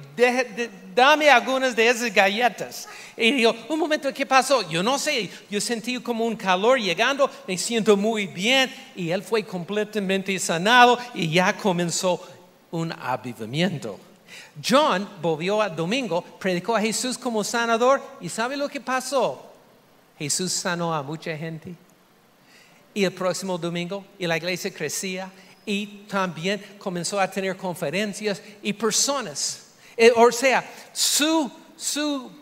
dame 0.93 1.27
algunas 1.27 1.75
de 1.75 1.89
esas 1.89 2.13
galletas. 2.13 2.87
Y 3.19 3.33
dijo, 3.33 3.53
un 3.67 3.77
momento, 3.77 4.13
¿qué 4.13 4.25
pasó? 4.25 4.67
Yo 4.69 4.81
no 4.81 4.97
sé, 4.97 5.29
yo 5.49 5.59
sentí 5.59 5.99
como 5.99 6.25
un 6.25 6.37
calor 6.37 6.79
llegando, 6.79 7.29
me 7.45 7.57
siento 7.57 7.97
muy 7.97 8.27
bien 8.27 8.73
y 8.95 9.09
él 9.09 9.21
fue 9.21 9.43
completamente 9.43 10.39
sanado 10.39 10.97
y 11.13 11.29
ya 11.29 11.55
comenzó 11.57 12.25
un 12.71 12.93
avivamiento. 12.93 13.99
John 14.65 15.07
volvió 15.21 15.61
al 15.61 15.75
domingo, 15.75 16.21
predicó 16.39 16.77
a 16.77 16.81
Jesús 16.81 17.17
como 17.17 17.43
sanador 17.43 18.01
y 18.21 18.29
¿sabe 18.29 18.55
lo 18.55 18.69
que 18.69 18.79
pasó? 18.79 19.51
Jesús 20.17 20.53
sanó 20.53 20.93
a 20.95 21.03
mucha 21.03 21.35
gente. 21.35 21.75
Y 22.93 23.03
el 23.03 23.11
próximo 23.11 23.57
domingo, 23.57 24.05
y 24.17 24.27
la 24.27 24.37
iglesia 24.37 24.73
crecía 24.73 25.29
y 25.65 26.05
también 26.07 26.77
comenzó 26.79 27.19
a 27.19 27.29
tener 27.29 27.57
conferencias 27.57 28.41
y 28.61 28.71
personas. 28.71 29.67
Eh, 29.97 30.11
o 30.15 30.31
sea, 30.31 30.63
su, 30.93 31.51
su 31.75 32.38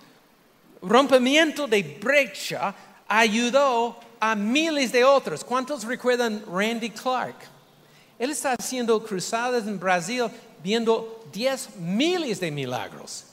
rompimiento 0.82 1.68
de 1.68 1.84
brecha 1.84 2.74
ayudó 3.08 4.00
a 4.20 4.36
miles 4.36 4.92
de 4.92 5.04
otros. 5.04 5.44
¿Cuántos 5.44 5.84
recuerdan 5.84 6.44
Randy 6.48 6.90
Clark? 6.90 7.36
Él 8.20 8.32
está 8.32 8.54
haciendo 8.58 9.04
cruzadas 9.04 9.68
en 9.68 9.80
Brasil 9.80 10.26
viendo 10.64 11.24
10 11.32 11.78
miles 11.78 12.40
de 12.40 12.52
milagros. 12.52 13.26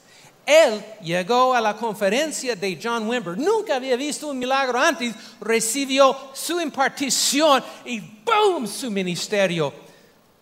Él 0.46 0.84
llegó 1.02 1.54
a 1.54 1.60
la 1.60 1.74
conferencia 1.74 2.54
de 2.54 2.78
John 2.82 3.08
Wimber, 3.08 3.38
nunca 3.38 3.76
había 3.76 3.96
visto 3.96 4.28
un 4.28 4.38
milagro 4.38 4.78
antes, 4.78 5.14
recibió 5.40 6.14
su 6.34 6.60
impartición 6.60 7.64
y 7.86 7.98
¡boom! 8.00 8.66
su 8.66 8.90
ministerio 8.90 9.72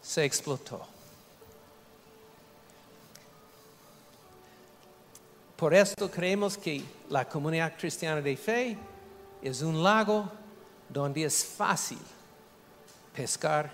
se 0.03 0.25
explotó. 0.25 0.92
Por 5.63 5.75
esto 5.75 6.11
creemos 6.11 6.59
que 6.59 6.83
la 7.09 7.25
comunidad 7.29 7.75
cristiana 7.79 8.21
de 8.21 8.37
fe 8.37 8.77
es 9.41 9.63
un 9.63 9.81
lago 9.81 10.29
donde 10.89 11.23
es 11.23 11.45
fácil 11.45 12.01
pescar 13.15 13.71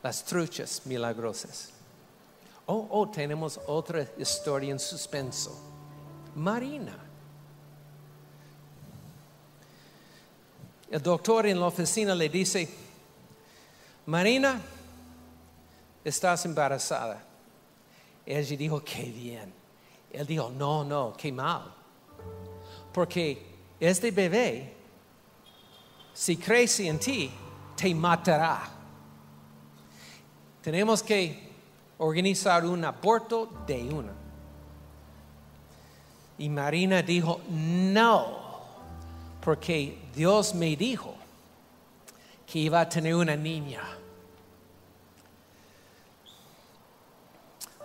las 0.00 0.24
truchas 0.24 0.82
milagrosas. 0.84 1.70
Oh, 2.66 2.86
oh, 2.88 3.08
tenemos 3.08 3.58
otra 3.66 4.06
historia 4.16 4.70
en 4.70 4.78
suspenso. 4.78 5.60
Marina. 6.36 6.96
El 10.88 11.02
doctor 11.02 11.46
en 11.46 11.58
la 11.58 11.66
oficina 11.66 12.14
le 12.14 12.28
dice, 12.28 12.68
Marina, 14.06 14.60
estás 16.04 16.44
embarazada. 16.44 17.24
Ella 18.24 18.56
dijo, 18.56 18.84
qué 18.84 19.02
bien. 19.02 19.55
Él 20.16 20.26
dijo, 20.26 20.50
no, 20.50 20.82
no, 20.82 21.12
qué 21.16 21.30
mal. 21.30 21.72
Porque 22.92 23.54
este 23.78 24.10
bebé, 24.10 24.74
si 26.14 26.38
crece 26.38 26.88
en 26.88 26.98
ti, 26.98 27.30
te 27.76 27.94
matará. 27.94 28.62
Tenemos 30.62 31.02
que 31.02 31.52
organizar 31.98 32.64
un 32.64 32.82
aborto 32.84 33.64
de 33.66 33.84
una. 33.84 34.12
Y 36.38 36.48
Marina 36.48 37.02
dijo, 37.02 37.40
no, 37.50 38.38
porque 39.42 39.98
Dios 40.14 40.54
me 40.54 40.74
dijo 40.76 41.14
que 42.46 42.60
iba 42.60 42.80
a 42.80 42.88
tener 42.88 43.14
una 43.14 43.36
niña. 43.36 43.82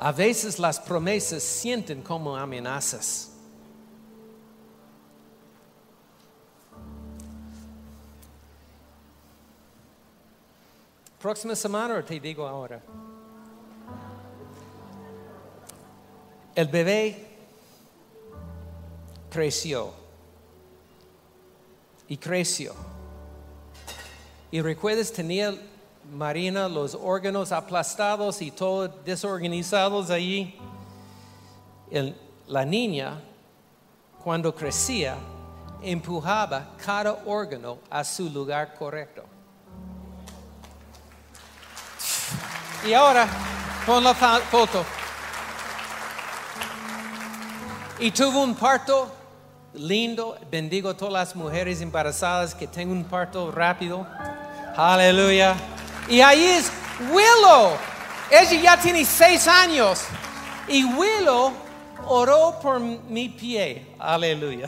A 0.04 0.12
veces 0.12 0.58
las 0.58 0.80
promesas 0.80 1.44
sienten 1.44 2.02
como 2.02 2.36
amenazas. 2.36 3.30
Próxima 11.22 11.56
semana 11.56 12.04
te 12.04 12.20
digo 12.20 12.48
ahora. 12.48 12.82
El 16.56 16.68
bebé 16.68 17.38
creció 19.30 19.94
y 22.08 22.18
creció. 22.18 22.74
Y 24.50 24.62
recuerdas, 24.62 25.14
tenía 25.14 25.56
Marina 26.10 26.68
los 26.68 26.96
órganos 26.96 27.52
aplastados 27.52 28.42
y 28.42 28.52
todo 28.52 28.88
desorganizados 28.88 30.10
allí. 30.10 30.58
La 32.48 32.66
niña, 32.66 33.22
cuando 34.24 34.54
crecía, 34.54 35.16
empujaba 35.82 36.72
cada 36.84 37.14
órgano 37.26 37.80
a 37.90 38.04
su 38.04 38.30
lugar 38.30 38.74
correcto. 38.76 39.24
Y 42.86 42.94
ahora, 42.94 43.28
pon 43.86 44.04
la 44.04 44.14
foto. 44.14 44.84
Y 48.00 48.10
tuvo 48.12 48.44
un 48.44 48.56
parto 48.56 49.12
lindo. 49.74 50.38
Bendigo 50.50 50.90
a 50.90 50.98
todas 50.98 51.14
las 51.14 51.36
mujeres 51.36 51.82
embarazadas 51.82 52.56
que 52.56 52.66
tengan 52.66 52.98
un 52.98 53.04
parto 53.04 53.52
rápido. 53.52 54.08
Aleluya. 54.76 55.56
Y 56.12 56.20
ahí 56.20 56.44
es 56.44 56.70
Willow. 57.10 57.72
Ella 58.30 58.62
ya 58.62 58.78
tiene 58.78 59.06
seis 59.06 59.48
años. 59.48 60.02
Y 60.68 60.84
Willow 60.84 61.54
oró 62.06 62.60
por 62.62 62.82
mi 62.82 63.30
pie. 63.30 63.96
Aleluya. 63.98 64.68